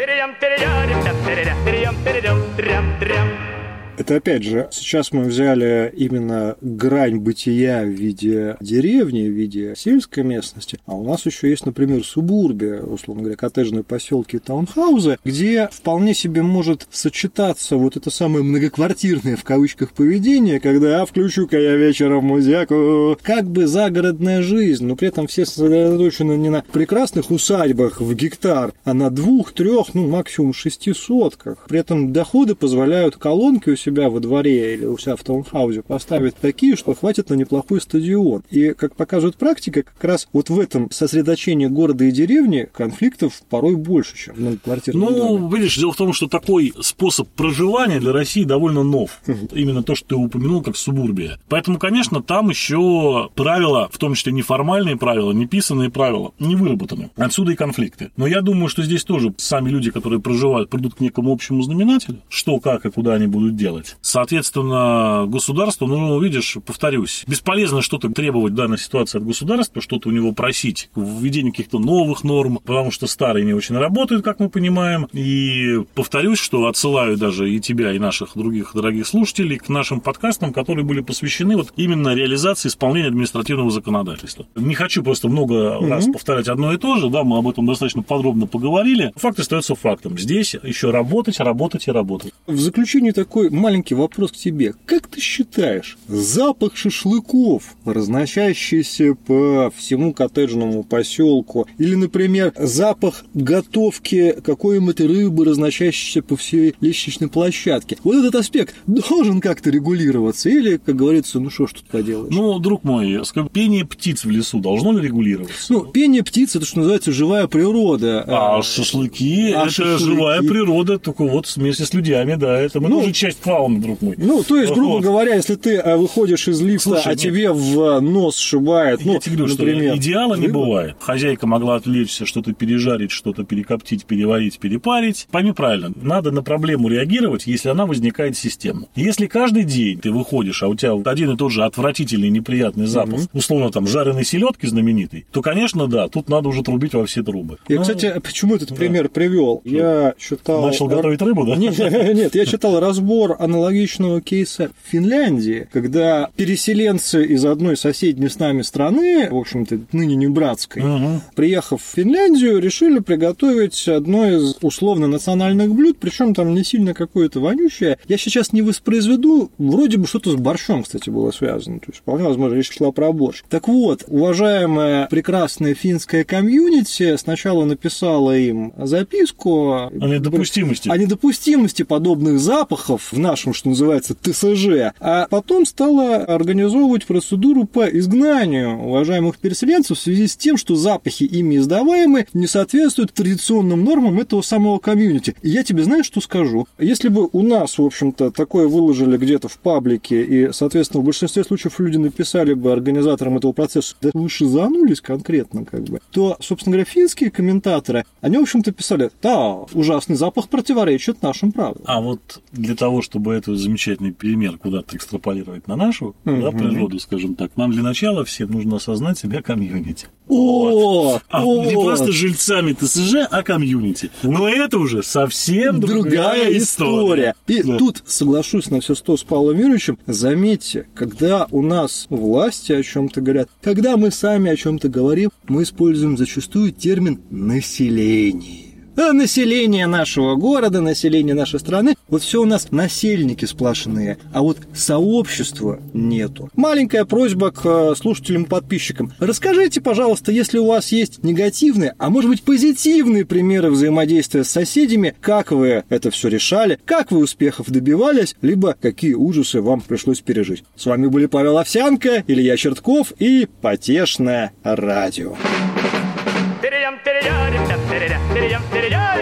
Это 3.95 4.15
опять 4.15 4.43
же, 4.43 4.67
сейчас 4.71 5.11
мы 5.11 5.25
взяли 5.25 5.93
именно 5.95 6.55
грань 6.61 7.17
бытия 7.17 7.83
в 7.83 7.89
виде 7.89 8.57
деревни, 8.59 9.27
в 9.27 9.31
виде 9.31 9.75
сельской 9.77 10.23
местности, 10.23 10.79
а 10.87 10.95
у 10.95 11.03
нас 11.03 11.27
еще 11.27 11.49
есть, 11.49 11.67
например, 11.67 12.03
субурбия, 12.03 12.81
условно 12.81 13.21
говоря, 13.21 13.37
коттеджные 13.37 13.83
поселки 13.83 14.39
таунхаузы, 14.39 15.19
где 15.23 15.69
вполне 15.71 16.15
себе 16.15 16.41
может 16.41 16.87
сочетаться 16.91 17.77
вот 17.77 17.95
это 17.95 18.09
самое 18.09 18.43
многоквартирное 18.43 19.35
в 19.35 19.43
кавычках 19.43 19.93
поведение, 19.93 20.59
когда 20.59 21.03
«а, 21.03 21.05
включу-ка 21.05 21.59
я 21.59 21.75
вечером 21.75 22.25
музяку», 22.25 23.15
как 23.21 23.47
бы 23.47 23.67
загородная 23.67 24.41
жизнь, 24.41 24.85
но 24.87 24.95
при 24.95 25.09
этом 25.09 25.27
все 25.27 25.45
сосредоточены 25.45 26.35
не 26.35 26.49
на 26.49 26.63
прекрасных 26.71 27.29
усадьбах 27.29 28.01
в 28.01 28.13
гектар, 28.15 28.73
а 28.85 28.95
на 28.95 29.11
двух, 29.11 29.53
трех, 29.53 29.93
ну 29.93 30.07
максимум 30.07 30.53
шести 30.53 30.93
сотках. 30.93 31.65
При 31.69 31.79
этом 31.79 32.11
доходы 32.11 32.55
позволяют 32.55 33.17
колонки 33.17 33.69
у 33.69 33.75
себя 33.83 34.09
во 34.09 34.19
дворе 34.19 34.75
или 34.75 34.85
у 34.85 34.97
себя 34.97 35.15
в 35.15 35.23
таунхаузе 35.23 35.81
поставить 35.81 36.35
такие, 36.35 36.75
что 36.75 36.93
хватит 36.93 37.29
на 37.29 37.35
неплохой 37.35 37.81
стадион. 37.81 38.43
И, 38.49 38.73
как 38.73 38.95
показывает 38.95 39.35
практика, 39.35 39.83
как 39.83 40.03
раз 40.03 40.27
вот 40.33 40.49
в 40.49 40.59
этом 40.59 40.89
сосредоточении 40.91 41.67
города 41.67 42.03
и 42.05 42.11
деревни 42.11 42.67
конфликтов 42.73 43.41
порой 43.49 43.75
больше, 43.75 44.15
чем 44.17 44.35
в 44.35 44.39
многоквартирном 44.39 45.01
Ну, 45.01 45.37
доме. 45.39 45.57
видишь, 45.57 45.77
дело 45.77 45.91
в 45.91 45.97
том, 45.97 46.13
что 46.13 46.27
такой 46.27 46.73
способ 46.81 47.27
проживания 47.29 47.99
для 47.99 48.11
России 48.13 48.43
довольно 48.43 48.83
нов. 48.83 49.21
Именно 49.51 49.83
то, 49.83 49.95
что 49.95 50.07
ты 50.09 50.15
упомянул, 50.15 50.61
как 50.61 50.77
субурбия. 50.77 51.39
Поэтому, 51.49 51.77
конечно, 51.79 52.21
там 52.21 52.49
еще 52.49 53.29
правила, 53.35 53.89
в 53.91 53.97
том 53.97 54.13
числе 54.15 54.31
неформальные 54.31 54.97
правила, 54.97 55.31
неписанные 55.31 55.89
правила, 55.89 56.33
не 56.39 56.55
выработаны. 56.55 57.11
Отсюда 57.15 57.51
и 57.51 57.55
конфликты. 57.55 58.11
Но 58.17 58.27
я 58.27 58.41
думаю, 58.41 58.67
что 58.69 58.83
здесь 58.83 59.03
тоже 59.03 59.33
сами 59.37 59.69
люди, 59.69 59.91
которые 59.91 60.19
проживают, 60.21 60.69
придут 60.69 60.95
к 60.95 60.99
некому 60.99 61.31
общему 61.31 61.61
знаменателю, 61.63 62.19
что, 62.29 62.59
как 62.59 62.85
и 62.85 62.91
куда 62.91 63.13
они 63.13 63.27
будут 63.27 63.55
делать. 63.55 63.72
Соответственно, 64.01 65.25
государство, 65.27 65.85
ну, 65.85 66.19
видишь, 66.21 66.57
повторюсь, 66.65 67.23
бесполезно 67.27 67.81
что-то 67.81 68.09
требовать 68.09 68.53
в 68.53 68.55
данной 68.55 68.77
ситуации 68.77 69.17
от 69.17 69.25
государства, 69.25 69.81
что-то 69.81 70.09
у 70.09 70.11
него 70.11 70.31
просить, 70.31 70.89
введение 70.95 71.51
каких-то 71.51 71.79
новых 71.79 72.23
норм, 72.23 72.59
потому 72.63 72.91
что 72.91 73.07
старые 73.07 73.45
не 73.45 73.53
очень 73.53 73.77
работают, 73.77 74.23
как 74.23 74.39
мы 74.39 74.49
понимаем. 74.49 75.07
И 75.13 75.79
повторюсь, 75.95 76.39
что 76.39 76.67
отсылаю 76.67 77.17
даже 77.17 77.49
и 77.49 77.59
тебя, 77.59 77.91
и 77.93 77.99
наших 77.99 78.31
других 78.35 78.71
дорогих 78.73 79.07
слушателей 79.07 79.57
к 79.57 79.69
нашим 79.69 80.01
подкастам, 80.01 80.53
которые 80.53 80.85
были 80.85 81.01
посвящены 81.01 81.55
вот 81.57 81.73
именно 81.75 82.13
реализации 82.13 82.69
исполнения 82.69 83.07
административного 83.07 83.71
законодательства. 83.71 84.45
Не 84.55 84.75
хочу 84.75 85.03
просто 85.03 85.29
много 85.29 85.79
раз 85.81 86.05
повторять 86.05 86.47
одно 86.47 86.73
и 86.73 86.77
то 86.77 86.97
же, 86.97 87.09
да, 87.09 87.23
мы 87.23 87.37
об 87.37 87.47
этом 87.47 87.65
достаточно 87.65 88.03
подробно 88.03 88.47
поговорили. 88.47 89.11
Факт 89.15 89.39
остается 89.39 89.75
фактом. 89.75 90.17
Здесь 90.17 90.55
еще 90.61 90.91
работать, 90.91 91.39
работать 91.39 91.87
и 91.87 91.91
работать. 91.91 92.33
В 92.47 92.59
заключение 92.59 93.13
такой 93.13 93.49
маленький 93.63 93.95
вопрос 93.95 94.33
к 94.33 94.35
тебе. 94.35 94.73
Как 94.85 95.07
ты 95.07 95.21
считаешь, 95.21 95.97
запах 96.09 96.75
шашлыков, 96.75 97.75
разносящийся 97.85 99.15
по 99.15 99.71
всему 99.77 100.11
коттеджному 100.13 100.83
поселку, 100.83 101.65
или, 101.77 101.95
например, 101.95 102.53
запах 102.57 103.23
готовки 103.33 104.35
какой-нибудь 104.43 104.99
рыбы, 104.99 105.45
разносящийся 105.45 106.21
по 106.21 106.35
всей 106.35 106.75
лестничной 106.81 107.29
площадке, 107.29 107.97
вот 108.03 108.17
этот 108.17 108.35
аспект 108.35 108.75
должен 108.85 109.39
как-то 109.39 109.69
регулироваться? 109.69 110.49
Или, 110.49 110.75
как 110.75 110.97
говорится, 110.97 111.39
ну 111.39 111.49
что 111.49 111.67
ж 111.67 111.71
тут 111.71 111.85
поделаешь? 111.85 112.33
Ну, 112.35 112.59
друг 112.59 112.83
мой, 112.83 113.21
пение 113.53 113.85
птиц 113.85 114.25
в 114.25 114.29
лесу 114.29 114.59
должно 114.59 114.91
ли 114.91 115.07
регулироваться? 115.07 115.71
Ну, 115.71 115.85
пение 115.85 116.21
птиц– 116.21 116.55
это, 116.57 116.65
что 116.65 116.79
называется, 116.79 117.13
живая 117.13 117.47
природа. 117.47 118.25
А 118.27 118.61
шашлыки 118.61 119.53
а 119.53 119.61
это 119.63 119.69
шашлыки? 119.69 120.03
живая 120.03 120.41
природа, 120.41 120.99
только 120.99 121.23
вот 121.23 121.47
вместе 121.55 121.85
с 121.85 121.93
людьми, 121.93 122.35
да, 122.37 122.59
это 122.59 122.81
мы 122.81 122.89
Ну, 122.89 122.99
тоже 122.99 123.13
часть 123.13 123.39
фауны, 123.53 123.79
друг 123.79 124.01
мой. 124.01 124.15
Ну, 124.17 124.43
то 124.43 124.57
есть, 124.57 124.73
грубо 124.73 124.93
Вот. 124.95 125.03
говоря, 125.03 125.35
если 125.35 125.55
ты 125.55 125.75
э, 125.75 125.95
выходишь 125.95 126.47
из 126.47 126.61
лифта, 126.61 126.89
Слушай, 126.89 127.05
а 127.05 127.09
нет. 127.09 127.19
тебе 127.19 127.51
в 127.51 127.99
нос 127.99 128.35
сшибает, 128.37 129.05
ну, 129.05 129.19
тебе 129.19 129.37
говорю, 129.37 129.53
например, 129.53 129.93
что 129.93 129.97
идеала 129.97 130.35
не 130.35 130.47
бывает. 130.47 130.95
Хозяйка 130.99 131.45
могла 131.47 131.75
отвлечься, 131.75 132.25
что-то 132.25 132.53
пережарить, 132.53 133.11
что-то 133.11 133.43
перекоптить, 133.43 134.05
переварить, 134.05 134.59
перепарить. 134.59 135.27
Пойми 135.31 135.51
правильно, 135.51 135.91
надо 136.01 136.31
на 136.31 136.41
проблему 136.41 136.87
реагировать, 136.87 137.45
если 137.45 137.69
она 137.69 137.85
возникает 137.85 138.37
системно. 138.37 138.87
Если 138.95 139.27
каждый 139.27 139.63
день 139.63 139.99
ты 139.99 140.11
выходишь, 140.11 140.63
а 140.63 140.67
у 140.67 140.75
тебя 140.75 140.93
один 141.05 141.31
и 141.31 141.37
тот 141.37 141.51
же 141.51 141.63
отвратительный 141.63 142.29
неприятный 142.29 142.87
запах, 142.87 143.21
условно 143.33 143.71
там 143.71 143.87
жареной 143.87 144.25
селедки 144.25 144.67
знаменитой, 144.67 145.25
то, 145.31 145.41
конечно, 145.41 145.87
да, 145.87 146.07
тут 146.07 146.29
надо 146.29 146.49
уже 146.49 146.63
трубить 146.63 146.93
во 146.93 147.05
все 147.05 147.23
трубы. 147.23 147.57
Я, 147.67 147.75
Ну, 147.77 147.81
кстати, 147.83 148.13
почему 148.23 148.55
этот 148.55 148.75
пример 148.75 149.09
привел? 149.09 149.61
Я 149.63 150.15
читал... 150.17 150.65
Начал 150.65 150.87
готовить 150.87 151.21
рыбу, 151.21 151.45
да? 151.45 151.55
Нет, 151.55 151.77
нет, 151.77 152.35
я 152.35 152.45
читал 152.45 152.79
разбор 152.79 153.35
аналогичного 153.43 154.21
кейса 154.21 154.71
в 154.83 154.89
Финляндии, 154.91 155.67
когда 155.71 156.29
переселенцы 156.35 157.25
из 157.25 157.45
одной 157.45 157.77
соседней 157.77 158.29
с 158.29 158.39
нами 158.39 158.61
страны, 158.61 159.27
в 159.29 159.37
общем-то, 159.37 159.79
ныне 159.91 160.15
не 160.15 160.27
братской, 160.27 160.81
Мгм. 160.83 161.21
приехав 161.35 161.81
в 161.81 161.95
Финляндию, 161.95 162.59
решили 162.59 162.99
приготовить 162.99 163.87
одно 163.87 164.27
из 164.29 164.55
условно 164.61 165.07
национальных 165.07 165.73
блюд, 165.73 165.97
причем 165.99 166.33
там 166.33 166.53
не 166.53 166.63
сильно 166.63 166.93
какое-то 166.93 167.39
вонючее. 167.39 167.97
Я 168.07 168.17
сейчас 168.17 168.53
не 168.53 168.61
воспроизведу, 168.61 169.51
вроде 169.57 169.97
бы 169.97 170.07
что-то 170.07 170.31
с 170.31 170.35
борщом, 170.35 170.83
кстати, 170.83 171.09
было 171.09 171.31
связано. 171.31 171.79
То 171.79 171.87
есть, 171.89 171.99
вполне 171.99 172.23
возможно, 172.25 172.55
речь 172.55 172.71
шла 172.75 172.91
про 172.91 173.11
борщ. 173.11 173.43
Так 173.49 173.67
вот, 173.67 174.03
уважаемая 174.07 175.07
прекрасная 175.07 175.73
финская 175.73 176.23
комьюнити 176.23 177.15
сначала 177.17 177.65
написала 177.65 178.37
им 178.37 178.73
записку 178.77 179.73
О 179.73 179.89
недопустимости. 179.91 180.89
о 180.89 180.97
недопустимости 180.97 181.83
подобных 181.83 182.39
запахов 182.39 183.09
в 183.11 183.17
нашем, 183.33 183.55
что 183.55 183.69
называется, 183.69 184.13
ТСЖ, 184.13 184.93
а 184.99 185.27
потом 185.27 185.65
стала 185.65 186.17
организовывать 186.17 187.07
процедуру 187.07 187.65
по 187.65 187.85
изгнанию 187.85 188.77
уважаемых 188.77 189.39
переселенцев 189.39 189.97
в 189.97 190.01
связи 190.01 190.27
с 190.27 190.35
тем, 190.35 190.55
что 190.55 190.75
запахи 190.75 191.23
ими 191.23 191.57
издаваемые 191.57 192.27
не 192.33 192.45
соответствуют 192.45 193.11
традиционным 193.13 193.83
нормам 193.83 194.19
этого 194.19 194.43
самого 194.43 194.77
комьюнити. 194.77 195.35
И 195.41 195.49
я 195.49 195.63
тебе 195.63 195.83
знаешь, 195.83 196.05
что 196.05 196.21
скажу? 196.21 196.67
Если 196.77 197.09
бы 197.09 197.27
у 197.31 197.41
нас, 197.41 197.79
в 197.79 197.83
общем-то, 197.83 198.29
такое 198.29 198.67
выложили 198.67 199.17
где-то 199.17 199.47
в 199.47 199.57
паблике, 199.57 200.23
и, 200.23 200.53
соответственно, 200.53 201.01
в 201.01 201.05
большинстве 201.05 201.43
случаев 201.43 201.79
люди 201.79 201.97
написали 201.97 202.53
бы 202.53 202.71
организаторам 202.71 203.37
этого 203.37 203.51
процесса, 203.51 203.95
да 203.99 204.11
вы 204.13 204.29
шизанулись 204.29 205.01
конкретно, 205.01 205.65
как 205.65 205.85
бы, 205.85 206.01
то, 206.11 206.37
собственно 206.39 206.73
говоря, 206.73 206.85
финские 206.85 207.31
комментаторы, 207.31 208.05
они, 208.21 208.37
в 208.37 208.43
общем-то, 208.43 208.71
писали, 208.71 209.09
да, 209.23 209.55
ужасный 209.73 210.17
запах 210.17 210.49
противоречит 210.49 211.23
нашим 211.23 211.51
правилам. 211.51 211.81
А 211.85 211.99
вот 211.99 212.41
для 212.51 212.75
того, 212.75 213.01
чтобы 213.01 213.22
этот 213.31 213.57
замечательный 213.57 214.11
пример 214.11 214.57
куда-то 214.57 214.95
экстраполировать 214.95 215.67
на 215.67 215.75
нашу 215.75 216.15
да, 216.25 216.51
природу, 216.51 216.99
скажем 216.99 217.35
так, 217.35 217.55
нам 217.57 217.71
для 217.71 217.83
начала 217.83 218.23
всем 218.25 218.51
нужно 218.51 218.77
осознать 218.77 219.17
себя 219.17 219.41
комьюнити. 219.41 220.07
О, 220.27 221.19
А 221.29 221.45
о, 221.45 221.65
не 221.65 221.73
просто 221.73 222.11
жильцами 222.11 222.73
ТСЖ, 222.73 223.27
а 223.29 223.43
комьюнити. 223.43 224.09
Но 224.23 224.47
это 224.47 224.77
уже 224.79 225.03
совсем 225.03 225.79
другая 225.79 226.57
история. 226.57 227.35
И 227.47 227.61
Да. 227.61 227.77
тут 227.77 228.03
соглашусь 228.05 228.69
на 228.69 228.79
все 228.79 228.95
сто 228.95 229.17
с 229.17 229.23
Павлом 229.23 229.57
Юрьевичем. 229.57 229.97
Заметьте, 230.07 230.87
когда 230.95 231.47
у 231.51 231.61
нас 231.61 232.07
власти 232.09 232.71
о 232.71 232.81
чем-то 232.83 233.21
говорят, 233.21 233.49
когда 233.61 233.97
мы 233.97 234.11
сами 234.11 234.49
о 234.49 234.55
чем-то 234.55 234.89
говорим, 234.89 235.29
мы 235.47 235.63
используем 235.63 236.17
зачастую 236.17 236.71
термин 236.71 237.21
население. 237.29 238.72
Население 238.95 239.87
нашего 239.87 240.35
города, 240.35 240.81
население 240.81 241.33
нашей 241.33 241.59
страны, 241.59 241.95
вот 242.09 242.21
все 242.21 242.41
у 242.41 242.45
нас 242.45 242.71
насельники 242.71 243.45
сплошные, 243.45 244.17
а 244.33 244.41
вот 244.41 244.57
сообщества 244.75 245.79
нету. 245.93 246.49
Маленькая 246.55 247.05
просьба 247.05 247.51
к 247.51 247.61
э, 247.63 247.95
слушателям 247.95 248.43
и 248.43 248.47
подписчикам. 248.47 249.13
Расскажите, 249.19 249.81
пожалуйста, 249.81 250.31
если 250.31 250.57
у 250.57 250.67
вас 250.67 250.91
есть 250.91 251.23
негативные, 251.23 251.95
а 251.97 252.09
может 252.09 252.29
быть 252.29 252.43
позитивные 252.43 253.25
примеры 253.25 253.71
взаимодействия 253.71 254.43
с 254.43 254.49
соседями, 254.49 255.15
как 255.21 255.51
вы 255.51 255.83
это 255.89 256.11
все 256.11 256.27
решали, 256.27 256.79
как 256.85 257.11
вы 257.11 257.19
успехов 257.19 257.69
добивались, 257.69 258.35
либо 258.41 258.75
какие 258.79 259.13
ужасы 259.13 259.61
вам 259.61 259.81
пришлось 259.81 260.21
пережить. 260.21 260.63
С 260.75 260.85
вами 260.85 261.07
были 261.07 261.27
Павел 261.27 261.57
Овсянко, 261.57 262.23
Илья 262.27 262.57
Чертков 262.57 263.13
и 263.19 263.47
Потешное 263.61 264.51
радио. 264.63 265.35